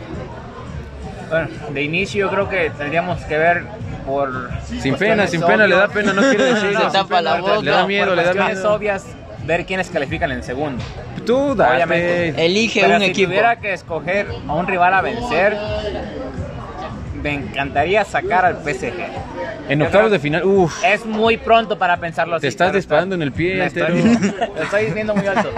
Bueno, 1.30 1.50
de 1.74 1.84
inicio 1.84 2.30
creo 2.30 2.48
que 2.48 2.70
tendríamos 2.70 3.20
que 3.26 3.38
ver 3.38 3.64
por. 4.06 4.52
Sin 4.80 4.96
pena, 4.96 5.28
sin 5.28 5.42
pena, 5.42 5.68
le 5.68 5.76
da 5.76 5.90
pena, 5.90 6.14
no 6.14 6.22
quiere 6.22 6.46
decir. 6.46 6.78
Se 6.78 6.92
tapa 6.94 7.22
la 7.22 7.42
boca. 7.42 7.62
Le 7.62 7.72
da 7.72 7.86
miedo, 7.86 8.16
le 8.16 8.24
da 8.24 8.32
cuestiones 8.32 8.56
miedo. 8.60 8.74
obvias, 8.74 9.06
ver 9.46 9.66
quiénes 9.66 9.90
califican 9.90 10.32
en 10.32 10.44
segundo. 10.44 10.82
Tú, 11.26 11.56
date. 11.56 11.76
Obviamente. 11.76 12.46
Elige 12.46 12.82
Pero 12.82 12.96
un 12.96 13.02
si 13.02 13.08
equipo. 13.08 13.28
tuviera 13.30 13.56
que 13.60 13.74
escoger 13.74 14.28
a 14.48 14.54
un 14.54 14.68
rival 14.68 14.94
a 14.94 15.02
vencer, 15.02 15.58
me 17.22 17.34
encantaría 17.34 18.04
sacar 18.04 18.46
al 18.46 18.58
PSG. 18.58 18.94
En 19.70 19.82
octavos 19.82 20.12
de 20.12 20.20
final, 20.20 20.44
uff. 20.44 20.84
Es 20.84 21.06
muy 21.06 21.38
pronto 21.38 21.78
para 21.78 21.98
pensarlo 21.98 22.36
así. 22.36 22.42
Te 22.42 22.48
estás 22.48 22.74
disparando 22.74 23.16
está. 23.16 23.24
en 23.24 23.28
el 23.28 23.32
pie, 23.34 23.66
estoy, 23.66 24.02
lo 24.56 24.64
estoy 24.64 24.92
viendo 24.92 25.16
muy 25.16 25.28
alto. 25.28 25.50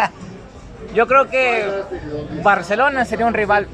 Yo 0.93 1.07
creo 1.07 1.27
que 1.29 1.65
Barcelona 2.43 3.05
sería 3.05 3.25
un 3.25 3.33
rival 3.33 3.67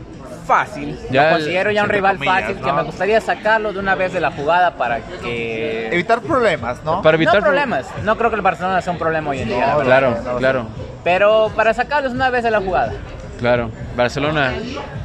fácil. 0.50 1.00
Ya 1.12 1.30
lo 1.30 1.36
considero 1.38 1.72
ya 1.72 1.84
un 1.84 1.90
rival 1.90 2.18
comillas, 2.18 2.42
fácil 2.42 2.56
que 2.58 2.66
¿no? 2.66 2.74
me 2.74 2.84
gustaría 2.84 3.22
sacarlo 3.22 3.72
de 3.72 3.80
una 3.80 3.94
vez 3.94 4.12
de 4.14 4.20
la 4.20 4.32
jugada 4.32 4.72
para 4.72 5.00
que... 5.00 5.90
Evitar 5.94 6.22
problemas, 6.22 6.84
¿no? 6.84 7.04
Para 7.04 7.16
evitar 7.16 7.36
no 7.36 7.42
problemas. 7.42 7.86
No 8.04 8.18
creo 8.18 8.32
que 8.32 8.36
el 8.36 8.42
Barcelona 8.42 8.82
sea 8.82 8.92
un 8.92 9.00
problema 9.00 9.30
hoy 9.30 9.42
en 9.42 9.50
día. 9.50 9.76
Claro, 9.84 10.18
claro, 10.40 10.66
Pero 11.04 11.52
para 11.56 11.74
sacarlos 11.76 12.14
una 12.14 12.32
vez 12.32 12.44
de 12.44 12.52
la 12.52 12.62
jugada. 12.62 12.94
Claro. 13.40 13.72
Barcelona. 13.96 14.54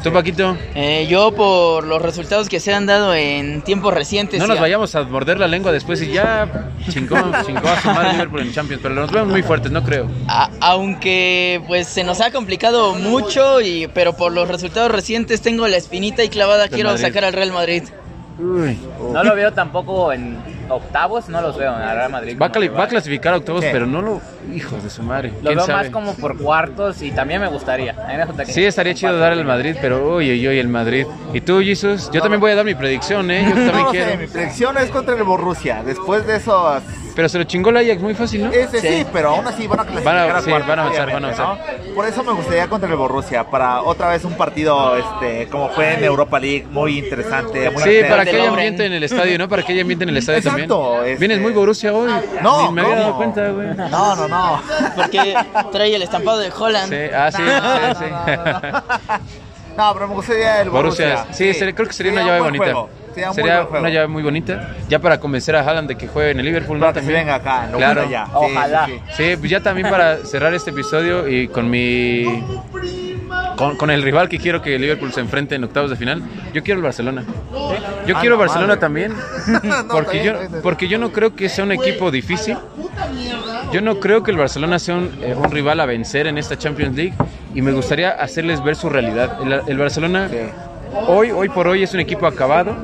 ¿Tú, 0.03 0.13
Paquito? 0.13 0.57
Eh, 0.75 1.07
yo 1.09 1.33
por 1.35 1.85
los 1.87 2.01
resultados 2.03 2.49
que 2.49 2.61
se 2.61 2.73
han 2.75 2.85
dado 2.87 3.15
en 3.15 3.63
tiempos 3.63 3.93
recientes. 3.95 4.39
No 4.39 4.47
nos 4.47 4.61
vayamos 4.61 4.95
a 4.95 5.03
morder 5.05 5.39
la 5.41 5.49
lengua 5.49 5.73
después 5.73 6.01
y 6.03 6.13
ya 6.13 6.71
chingó, 6.91 7.17
chingó 7.47 7.69
a 7.69 7.81
su 7.81 7.89
madre 7.89 8.13
Liverpool 8.13 8.41
en 8.43 8.53
Champions, 8.53 8.81
pero 8.83 8.95
nos 8.95 9.11
vemos 9.11 9.29
muy 9.31 9.43
fuertes, 9.43 9.73
no 9.73 9.83
creo. 9.83 10.09
a- 10.29 10.51
aunque 10.61 11.63
pues 11.67 11.89
se 11.89 12.05
nos 12.05 12.21
ha 12.21 12.31
complicado 12.31 12.95
mucho 12.95 13.61
y 13.61 13.89
pero 13.95 14.15
por 14.15 14.33
los 14.33 14.47
resultados 14.49 14.91
recientes 14.91 15.41
tengo 15.41 15.67
la 15.67 15.77
espinita 15.79 16.23
y 16.23 16.29
clavada 16.29 16.69
quiero 16.69 16.91
Madrid. 16.91 17.05
sacar 17.07 17.25
al 17.25 17.33
Real 17.33 17.53
Madrid. 17.53 17.85
Uy. 18.39 18.79
No 19.13 19.23
lo 19.25 19.35
veo 19.35 19.53
tampoco 19.53 20.13
en 20.13 20.37
octavos, 20.69 21.29
no 21.29 21.41
los 21.41 21.57
veo 21.57 21.75
en 21.77 21.83
el 21.83 21.95
Real 21.97 22.11
Madrid. 22.11 22.39
Va 22.41 22.51
cali- 22.51 22.69
va 22.69 22.85
a 22.85 22.89
clasificar 22.89 23.35
a 23.35 23.39
octavos, 23.39 23.63
Sí. 23.63 23.69
pero 23.73 23.87
no 23.87 24.03
lo. 24.03 24.21
Hijos 24.55 24.83
de 24.83 24.91
su 24.91 25.03
madre. 25.03 25.31
Lo 25.31 25.41
¿Quién 25.43 25.57
veo 25.57 25.67
sabe? 25.67 25.83
más 25.85 25.91
como 25.91 26.15
por 26.15 26.37
cuartos 26.39 27.01
y 27.03 27.11
también 27.13 27.41
me 27.41 27.49
gustaría. 27.49 27.93
A 27.93 28.09
mí 28.13 28.17
me 28.17 28.25
gusta 28.27 28.45
que- 28.45 28.53
Sí, 28.53 28.65
estaría 28.65 28.95
chido 28.95 29.19
dar 29.19 29.33
al 29.33 29.45
Madrid, 29.45 29.77
pero 29.81 30.17
uy, 30.17 30.31
uy, 30.31 30.49
uy, 30.49 30.59
el 30.59 30.69
Madrid. 30.69 31.07
¿Y 31.33 31.41
tú, 31.41 31.61
Jesus? 31.61 32.11
Yo 32.13 32.21
también 32.21 32.41
voy 32.41 32.53
a 32.53 32.57
dar 32.57 32.65
mi 32.65 32.75
predicción, 32.75 33.31
¿eh? 33.31 33.47
Yo 33.49 33.55
No 33.55 33.67
también 33.67 33.85
lo 33.85 33.91
sé, 33.93 33.99
quiero. 33.99 34.21
mi 34.21 34.27
predicción 34.27 34.79
es 34.79 34.91
contra 34.91 35.15
el 35.17 35.23
Borussia. 35.25 35.83
Después 35.85 36.27
de 36.27 36.37
eso, 36.37 36.81
Pero 37.15 37.29
se 37.29 37.39
lo 37.39 37.45
chingó 37.45 37.71
el 37.71 37.77
Ajax 37.77 38.01
muy 38.03 38.15
fácil, 38.15 38.45
¿no? 38.45 38.51
ese 38.53 38.81
sí, 38.81 38.89
Sí. 38.89 39.07
pero 39.13 39.31
aún 39.31 39.47
así 39.47 39.67
van 39.69 39.81
a 39.81 39.85
clasificar 39.85 40.15
Van 40.15 40.31
a- 40.35 40.39
a 40.39 40.43
sí, 40.43 40.51
cuartos, 40.51 40.69
van 40.69 40.79
a 40.79 40.83
avanzar, 40.83 41.13
van 41.13 41.25
a 41.25 41.29
avanzar. 41.29 41.47
¿no? 41.89 41.95
Por 41.95 42.07
eso 42.07 42.25
me 42.25 42.33
gustaría 42.33 42.67
contra 42.69 42.89
el 42.91 42.97
Borussia, 42.97 43.45
para 43.45 43.83
otra 43.83 44.09
vez 44.09 44.25
un 44.25 44.35
partido 44.35 44.97
este 44.97 45.49
como 45.49 45.69
fue 45.71 45.95
en 45.95 46.03
Europa 46.05 46.41
League, 46.41 46.67
muy 46.71 46.99
interesante. 46.99 47.71
Muy 47.71 47.83
Sí, 47.83 48.01
para 48.09 48.25
que 48.25 48.31
haya 48.37 48.49
ambiente 48.49 48.85
en 48.87 48.93
el 48.95 49.03
estadio, 49.05 49.39
¿no? 49.39 49.49
Para 49.49 49.63
que 49.63 49.73
haya 49.73 49.83
ambiente 49.83 50.03
en 50.05 50.09
el 50.11 50.17
estadio 50.17 50.39
Exacto, 50.39 50.79
también. 50.97 51.13
este- 51.13 51.21
Vienes 51.27 51.41
muy 51.41 51.53
Borussia 51.53 51.93
hoy. 51.95 52.11
No, 52.43 52.67
Ni 52.69 52.73
me 52.75 52.81
había 52.83 52.97
dado 52.97 53.17
cuenta, 53.17 53.49
güey. 53.51 53.69
No, 53.77 54.17
no, 54.17 54.29
no. 54.29 54.63
Porque 54.97 55.35
trae 55.71 55.95
el 55.95 56.03
estampado 56.03 56.39
de 56.39 56.51
Holland. 56.57 56.89
Sí, 56.93 57.15
ah, 57.15 57.31
sí, 57.31 57.43
sí, 57.43 58.05
sí. 58.05 59.05
No, 59.77 59.93
pero 59.93 60.09
me 60.09 60.15
gustaría 60.15 60.63
el 60.63 60.71
Borussia. 60.71 61.07
Borussia, 61.17 61.35
sí, 61.35 61.53
sería- 61.55 61.75
creo 61.75 61.87
que 61.89 61.95
sería 61.95 62.13
una 62.13 62.23
un 62.23 62.27
llave 62.29 62.41
bonita. 62.41 62.65
juego, 62.65 62.91
Sería 63.15 63.29
un 63.31 63.35
Sería 63.35 63.63
buen 63.63 63.81
una 63.83 63.91
llave 63.91 64.09
muy 64.09 64.23
bonita. 64.23 64.75
Ya 64.89 64.99
para 64.99 65.19
convencer 65.21 65.55
a 65.57 65.61
Haaland 65.61 65.89
de 65.89 65.97
que 65.97 66.09
juegue 66.09 66.31
en 66.33 66.41
el 66.41 66.47
Liverpool, 66.47 66.79
¿no? 66.79 66.87
Para 66.87 66.95
que 66.95 67.01
se 67.01 67.07
También. 67.07 67.27
venga 67.27 67.35
acá, 67.37 67.69
no 67.71 67.79
Claro. 67.79 68.09
ya. 68.11 68.27
Ojalá. 68.33 68.87
Sí, 69.17 69.37
pues 69.39 69.51
ya 69.51 69.61
también 69.61 69.89
para 69.89 70.19
cerrar 70.25 70.53
este 70.55 70.71
episodio 70.71 71.29
y 71.29 71.49
con 71.49 71.71
mi. 71.71 72.43
Con, 73.57 73.77
con 73.77 73.89
el 73.91 74.03
rival 74.03 74.29
que 74.29 74.39
quiero 74.39 74.61
que 74.61 74.77
Liverpool 74.81 75.13
se 75.13 75.21
enfrente 75.21 75.55
en 75.55 75.63
octavos 75.63 75.89
de 75.89 75.95
final, 75.97 76.21
yo 76.53 76.65
quiero 76.65 76.79
el 76.79 76.85
Barcelona. 76.85 77.23
Yo 78.05 78.17
Ah, 78.17 78.21
quiero 78.21 78.35
no, 78.35 78.41
Barcelona 78.41 78.67
madre. 78.75 78.81
también, 78.81 79.13
No, 79.63 79.89
porque, 79.89 80.21
bien, 80.23 80.35
yo, 80.51 80.61
porque 80.63 80.89
yo 80.89 80.99
no 80.99 81.13
creo 81.13 81.37
que 81.37 81.49
sea 81.49 81.63
un 81.65 81.71
equipo 81.71 82.11
difícil. 82.11 82.57
Yo 83.73 83.81
no 83.81 84.01
creo 84.01 84.25
que 84.25 84.33
el 84.33 84.37
Barcelona 84.39 84.79
sea 84.81 84.97
un, 84.97 85.11
eh, 85.23 85.35
un 85.37 85.51
rival 85.53 85.79
a 85.81 85.87
vencer 85.87 86.27
en 86.27 86.37
esta 86.37 86.59
Champions 86.59 86.97
League 86.97 87.15
y 87.55 87.63
me 87.63 87.71
gustaría 87.71 88.11
hacerles 88.11 88.63
ver 88.63 88.75
su 88.75 88.89
realidad. 88.91 89.39
El, 89.43 89.61
el 89.69 89.79
Barcelona 89.79 90.29
Sí. 90.29 90.37
Hoy, 91.09 91.31
hoy 91.31 91.49
por 91.49 91.67
hoy 91.69 91.83
es 91.83 91.93
un 91.95 92.01
equipo 92.01 92.27
acabado. 92.27 92.75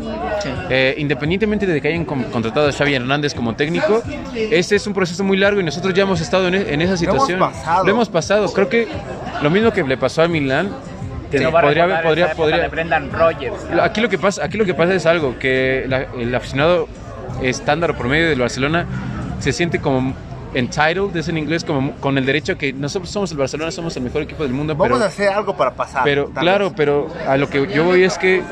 Sí. 0.43 0.49
Eh, 0.71 0.95
independientemente 0.99 1.67
de 1.67 1.81
que 1.81 1.89
hayan 1.89 2.05
con- 2.05 2.23
contratado 2.25 2.69
a 2.69 2.73
Xavi 2.73 2.95
Hernández 2.95 3.35
como 3.35 3.55
técnico, 3.55 4.03
este 4.35 4.77
es 4.77 4.87
un 4.87 4.95
proceso 4.95 5.23
muy 5.23 5.37
largo 5.37 5.61
y 5.61 5.65
nosotros 5.65 5.93
ya 5.93 6.05
hemos 6.05 6.21
estado 6.21 6.49
en, 6.49 6.55
e- 6.55 6.73
en 6.73 6.81
esa 6.81 6.91
hemos 6.93 7.01
situación. 7.01 7.39
pasado. 7.41 7.85
Lo 7.85 7.91
hemos 7.91 8.09
pasado. 8.09 8.53
Creo 8.53 8.69
que 8.69 8.89
lo 9.43 9.51
mismo 9.51 9.71
que 9.73 9.83
le 9.83 9.97
pasó 9.99 10.23
al 10.23 10.31
Milán, 10.31 10.71
Que 11.31 11.41
no 11.41 11.53
va 11.53 11.61
a 11.61 11.63
podría, 11.63 12.03
podría, 12.03 12.25
esa 12.25 12.33
época 12.33 12.37
podría- 12.49 12.63
de 12.63 12.69
Brendan 12.69 13.11
Rodgers. 13.13 13.55
Aquí 13.83 14.01
lo 14.01 14.09
que 14.09 14.19
pasa, 14.19 14.45
aquí 14.45 14.57
lo 14.57 14.65
que 14.65 14.75
pasa 14.75 14.95
es 14.95 15.05
algo 15.07 15.39
que 15.39 15.85
la- 15.89 16.07
el 16.19 16.35
aficionado 16.35 16.89
estándar 17.43 17.91
o 17.93 17.97
promedio 17.97 18.29
del 18.29 18.41
Barcelona 18.41 18.87
se 19.41 19.53
siente 19.53 19.79
como 19.79 20.15
entitled, 20.55 21.17
es 21.17 21.29
en 21.29 21.39
inglés, 21.39 21.65
como 21.65 21.93
con 21.97 22.19
el 22.19 22.27
derecho 22.27 22.57
que 22.59 22.73
nosotros 22.73 23.11
somos 23.11 23.31
el 23.33 23.39
Barcelona, 23.39 23.71
somos 23.71 23.97
el 23.97 24.03
mejor 24.03 24.23
equipo 24.23 24.43
del 24.43 24.53
mundo, 24.53 24.75
Vamos 24.75 24.89
pero 24.97 25.05
a 25.05 25.09
hacer 25.09 25.29
algo 25.29 25.57
para 25.57 25.73
pasar. 25.75 26.03
pero 26.05 26.31
claro, 26.31 26.67
vez. 26.67 26.75
pero 26.77 27.09
a 27.27 27.37
lo 27.37 27.49
que 27.49 27.67
yo 27.73 27.85
voy 27.85 28.03
es 28.03 28.19
que 28.19 28.43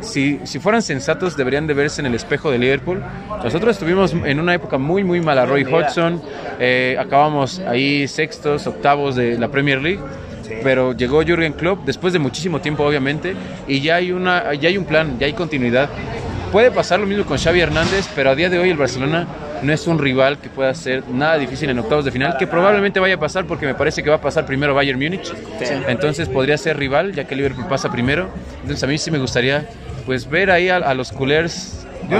si, 0.00 0.40
si 0.44 0.58
fueran 0.58 0.82
sensatos 0.82 1.36
deberían 1.36 1.66
de 1.66 1.74
verse 1.74 2.00
en 2.00 2.06
el 2.06 2.14
espejo 2.14 2.50
de 2.50 2.58
Liverpool. 2.58 3.02
Nosotros 3.42 3.76
estuvimos 3.76 4.12
en 4.12 4.40
una 4.40 4.54
época 4.54 4.78
muy 4.78 5.04
muy 5.04 5.20
mala. 5.20 5.46
Roy. 5.46 5.64
Hodgson, 5.64 6.20
eh, 6.58 6.96
acabamos 6.98 7.60
ahí 7.60 8.06
sextos, 8.08 8.66
octavos 8.66 9.14
de 9.16 9.38
la 9.38 9.48
Premier 9.48 9.80
League. 9.80 10.00
Sí. 10.42 10.54
Pero 10.62 10.92
llegó 10.92 11.22
Jürgen 11.22 11.52
Klopp 11.52 11.84
después 11.84 12.12
de 12.12 12.18
muchísimo 12.18 12.60
tiempo, 12.60 12.84
obviamente, 12.84 13.34
y 13.68 13.80
ya 13.80 13.96
hay 13.96 14.10
una, 14.10 14.52
ya 14.54 14.68
hay 14.68 14.76
un 14.76 14.84
plan, 14.84 15.18
ya 15.20 15.26
hay 15.26 15.32
continuidad. 15.34 15.88
Puede 16.50 16.70
pasar 16.72 16.98
lo 17.00 17.06
mismo 17.06 17.24
con 17.24 17.38
Xavi 17.38 17.60
Hernández, 17.60 18.08
pero 18.14 18.30
a 18.30 18.34
día 18.34 18.50
de 18.50 18.58
hoy 18.58 18.70
el 18.70 18.76
Barcelona 18.76 19.26
no 19.62 19.72
es 19.72 19.86
un 19.86 19.98
rival 19.98 20.38
que 20.38 20.48
pueda 20.48 20.74
ser 20.74 21.04
nada 21.08 21.38
difícil 21.38 21.70
en 21.70 21.78
octavos 21.78 22.04
de 22.04 22.10
final, 22.10 22.36
que 22.38 22.46
probablemente 22.46 23.00
vaya 23.00 23.14
a 23.14 23.18
pasar 23.20 23.46
porque 23.46 23.66
me 23.66 23.74
parece 23.74 24.02
que 24.02 24.10
va 24.10 24.16
a 24.16 24.20
pasar 24.20 24.44
primero 24.46 24.74
Bayern 24.74 24.98
Múnich. 25.00 25.32
Entonces 25.88 26.28
podría 26.28 26.58
ser 26.58 26.76
rival, 26.76 27.12
ya 27.12 27.24
que 27.24 27.36
Liverpool 27.36 27.66
pasa 27.68 27.90
primero. 27.90 28.28
Entonces 28.62 28.82
a 28.82 28.86
mí 28.86 28.98
sí 28.98 29.10
me 29.10 29.18
gustaría 29.18 29.68
pues 30.06 30.28
ver 30.28 30.50
ahí 30.50 30.68
a, 30.68 30.76
a 30.76 30.94
los 30.94 31.12
culers 31.12 31.86
De 32.08 32.16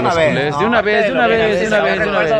de 0.59 0.65
una 0.65 0.81
vez, 0.81 1.05
de 1.05 1.11
una 1.11 1.27
vez, 1.27 1.59
de 1.59 1.67
una 1.67 1.81
vez, 1.81 1.99
de 1.99 2.09
una 2.09 2.19
vez. 2.19 2.33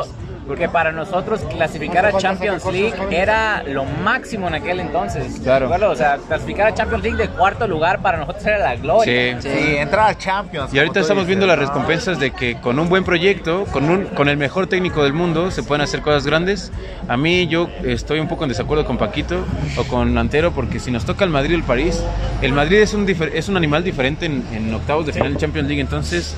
Que 0.58 0.70
para 0.70 0.92
nosotros 0.92 1.42
clasificar 1.50 2.06
a 2.06 2.18
Champions 2.18 2.66
League 2.66 2.94
era 3.10 3.64
lo 3.64 3.86
máximo 3.86 4.48
en 4.48 4.56
aquel 4.56 4.80
entonces. 4.80 5.40
Claro. 5.42 5.70
O 5.90 5.96
sea, 5.96 6.18
clasificar 6.18 6.68
a 6.68 6.74
Champions 6.74 7.04
League 7.04 7.18
de 7.18 7.30
cuarto 7.30 7.68
lugar 7.68 8.02
para 8.02 8.18
nosotros 8.18 8.46
era 8.46 8.58
la 8.60 8.76
gloria. 8.76 9.42
Sí. 9.42 9.50
Sí, 9.50 9.76
entrar 9.78 10.10
a 10.12 10.18
Champions. 10.18 10.74
Y 10.74 10.80
ahorita 10.80 11.00
estamos 11.00 11.24
dices, 11.24 11.28
viendo 11.28 11.48
las 11.48 11.58
recompensas 11.60 12.20
de 12.20 12.32
que 12.32 12.60
con 12.60 12.78
un 12.80 12.90
buen 12.90 13.04
proyecto, 13.04 13.66
con, 13.66 13.90
un, 13.90 14.06
con 14.06 14.30
el 14.30 14.38
mejor 14.38 14.68
técnico 14.68 15.04
del 15.04 15.14
mundo, 15.14 15.52
se 15.52 15.64
pueden 15.64 15.82
hacer 15.82 16.02
cosas 16.02 16.26
grandes. 16.26 16.72
A 17.08 17.18
mí 17.18 17.48
yo 17.48 17.70
estoy 17.84 18.20
un 18.20 18.28
poco 18.28 18.44
en 18.44 18.50
desacuerdo 18.50 18.86
con 18.86 18.98
Paquito 18.98 19.46
o 19.78 19.84
con 19.86 20.18
Antero, 20.18 20.52
porque 20.52 20.80
si 20.80 20.92
nos 20.92 21.06
toca 21.06 21.24
el 21.26 21.32
Madrid 21.32 21.54
o 21.54 21.58
el 21.58 21.64
París, 21.64 22.04
el 22.42 22.54
Madrid 22.54 22.78
es 22.80 22.94
un, 22.94 23.08
difer- 23.08 23.32
es 23.34 23.50
un 23.50 23.58
animal 23.58 23.84
diferente 23.84 24.26
en, 24.26 24.44
en 24.54 24.74
octavos 24.74 25.06
de 25.06 25.14
final 25.14 25.34
de 25.34 25.40
Champions 25.40 25.68
League, 25.68 25.82
entonces 25.82 26.36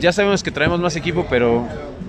ya 0.00 0.12
sabemos 0.12 0.42
que 0.42 0.50
traemos 0.50 0.80
más 0.80 0.96
equipo, 0.96 1.26
pero 1.28 1.66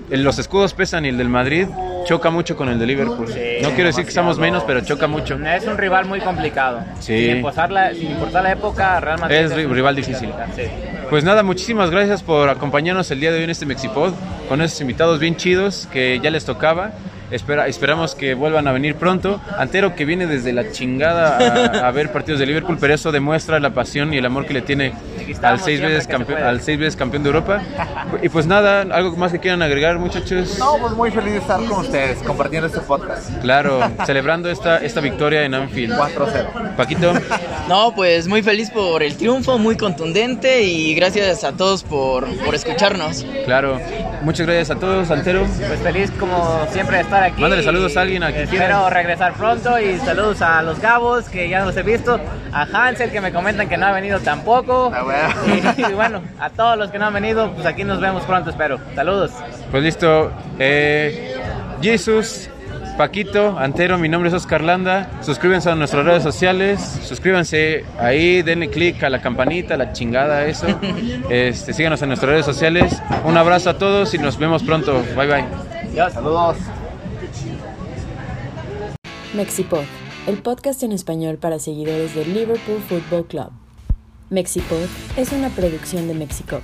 los 0.09 0.39
escudos 0.39 0.73
pesan 0.73 1.05
y 1.05 1.09
el 1.09 1.17
del 1.17 1.29
Madrid 1.29 1.67
choca 2.05 2.29
mucho 2.29 2.55
con 2.55 2.69
el 2.69 2.79
de 2.79 2.85
Liverpool. 2.85 3.27
no 3.61 3.69
quiero 3.71 3.87
decir 3.87 4.03
que 4.03 4.09
estamos 4.09 4.39
menos, 4.39 4.63
pero 4.65 4.79
choca 4.81 5.07
mucho. 5.07 5.35
Es 5.45 5.65
un 5.67 5.77
rival 5.77 6.05
muy 6.05 6.21
complicado. 6.21 6.79
Sí. 6.99 7.25
Sin 7.25 7.35
importar 7.37 7.71
la, 7.71 7.93
sin 7.93 8.11
importar 8.11 8.43
la 8.43 8.51
época, 8.53 8.99
Real 9.01 9.19
Madrid 9.19 9.35
Es 9.37 9.51
un- 9.51 9.73
rival 9.73 9.95
difícil. 9.95 10.29
Sí. 10.55 10.63
Pues 11.09 11.23
nada, 11.23 11.43
muchísimas 11.43 11.89
gracias 11.89 12.23
por 12.23 12.49
acompañarnos 12.49 13.09
el 13.11 13.19
día 13.19 13.31
de 13.31 13.37
hoy 13.39 13.43
en 13.43 13.49
este 13.49 13.65
Mexipod 13.65 14.13
con 14.47 14.61
esos 14.61 14.79
invitados 14.81 15.19
bien 15.19 15.35
chidos 15.35 15.87
que 15.91 16.19
ya 16.21 16.29
les 16.29 16.45
tocaba. 16.45 16.91
Espera, 17.31 17.67
esperamos 17.67 18.15
que 18.15 18.33
vuelvan 18.33 18.67
a 18.67 18.71
venir 18.71 18.95
pronto. 18.95 19.41
Antero 19.57 19.95
que 19.95 20.05
viene 20.05 20.27
desde 20.27 20.53
la 20.53 20.71
chingada 20.71 21.37
a, 21.37 21.87
a 21.87 21.91
ver 21.91 22.11
partidos 22.11 22.39
de 22.39 22.45
Liverpool, 22.45 22.77
pero 22.79 22.93
eso 22.93 23.11
demuestra 23.11 23.59
la 23.59 23.71
pasión 23.71 24.13
y 24.13 24.17
el 24.17 24.25
amor 24.25 24.45
que 24.45 24.53
le 24.53 24.61
tiene 24.61 24.93
al 25.41 25.59
seis, 25.59 25.81
veces 25.81 26.07
campeón, 26.07 26.41
al 26.41 26.61
seis 26.61 26.79
veces 26.79 26.95
campeón 26.95 27.23
de 27.23 27.29
Europa. 27.29 27.61
Y 28.21 28.29
pues 28.29 28.47
nada, 28.47 28.81
algo 28.81 29.15
más 29.17 29.31
que 29.31 29.39
quieran 29.39 29.61
agregar 29.61 29.99
muchachos. 29.99 30.57
No, 30.57 30.77
pues 30.79 30.93
muy 30.93 31.11
feliz 31.11 31.33
de 31.33 31.39
estar 31.39 31.59
con 31.65 31.79
ustedes, 31.79 32.17
compartiendo 32.19 32.67
este 32.67 32.79
podcast. 32.79 33.29
Claro, 33.41 33.79
celebrando 34.05 34.49
esta, 34.49 34.77
esta 34.77 35.01
victoria 35.01 35.43
en 35.43 35.53
Anfield. 35.53 35.93
4-0. 35.97 36.75
Paquito, 36.75 37.13
No, 37.67 37.93
pues 37.93 38.27
muy 38.27 38.41
feliz 38.41 38.69
por 38.69 39.03
el 39.03 39.17
triunfo, 39.17 39.57
muy 39.57 39.75
contundente 39.75 40.63
y 40.63 40.95
gracias 40.95 41.43
a 41.43 41.51
todos 41.51 41.83
por, 41.83 42.25
por 42.45 42.55
escucharnos. 42.55 43.25
claro. 43.45 43.79
Muchas 44.23 44.47
gracias 44.47 44.71
a 44.71 44.79
todos, 44.79 45.11
Antero. 45.11 45.45
Pues 45.67 45.79
feliz 45.81 46.11
como 46.19 46.65
siempre 46.71 46.97
de 46.97 47.03
estar 47.03 47.16
aquí. 47.23 47.41
Mándale 47.41 47.63
saludos 47.63 47.95
a 47.97 48.01
alguien, 48.01 48.23
a 48.23 48.27
quien 48.31 48.43
Espero 48.43 48.59
quieras. 48.65 48.93
regresar 48.93 49.33
pronto 49.33 49.79
y 49.79 49.97
saludos 49.99 50.41
a 50.41 50.61
los 50.61 50.79
Gabos 50.79 51.29
que 51.29 51.49
ya 51.49 51.59
no 51.59 51.65
los 51.67 51.77
he 51.77 51.83
visto, 51.83 52.19
a 52.51 52.61
Hansel 52.63 53.11
que 53.11 53.21
me 53.21 53.31
comentan 53.31 53.67
que 53.69 53.77
no 53.77 53.85
ha 53.87 53.91
venido 53.91 54.19
tampoco. 54.19 54.91
Ah, 54.93 55.03
bueno. 55.03 55.73
Y, 55.77 55.81
y 55.91 55.93
bueno, 55.93 56.21
a 56.39 56.49
todos 56.49 56.77
los 56.77 56.89
que 56.91 56.99
no 56.99 57.05
han 57.07 57.13
venido, 57.13 57.51
pues 57.53 57.65
aquí 57.65 57.83
nos 57.83 57.99
vemos 57.99 58.23
pronto, 58.23 58.49
espero. 58.49 58.79
Saludos. 58.95 59.31
Pues 59.71 59.83
listo. 59.83 60.31
Eh, 60.59 61.35
Jesus, 61.81 62.49
Paquito, 62.97 63.57
Antero, 63.59 63.97
mi 63.99 64.09
nombre 64.09 64.29
es 64.29 64.33
Oscar 64.33 64.61
Landa. 64.61 65.07
Suscríbanse 65.21 65.69
a 65.69 65.75
nuestras 65.75 66.03
redes 66.03 66.23
sociales. 66.23 66.81
Suscríbanse 67.03 67.85
ahí, 67.99 68.41
denle 68.41 68.69
click 68.69 69.03
a 69.03 69.09
la 69.09 69.21
campanita, 69.21 69.77
la 69.77 69.93
chingada, 69.93 70.45
eso. 70.45 70.67
Este, 71.29 71.73
síganos 71.73 72.01
en 72.01 72.07
nuestras 72.09 72.31
redes 72.31 72.45
sociales. 72.45 72.99
Un 73.25 73.37
abrazo 73.37 73.69
a 73.69 73.77
todos 73.77 74.13
y 74.13 74.17
nos 74.17 74.37
vemos 74.39 74.63
pronto. 74.63 75.03
Bye 75.15 75.27
bye. 75.27 76.09
Saludos. 76.11 76.57
Mexipod, 79.37 79.83
el 80.25 80.41
podcast 80.41 80.81
en 80.81 80.91
español 80.91 81.37
para 81.37 81.59
seguidores 81.59 82.15
del 82.15 82.33
Liverpool 82.33 82.81
Football 82.89 83.27
Club. 83.27 83.51
Mexipod 84.31 84.81
es 85.15 85.31
una 85.31 85.49
producción 85.49 86.07
de 86.07 86.15
Mexico. 86.15 86.59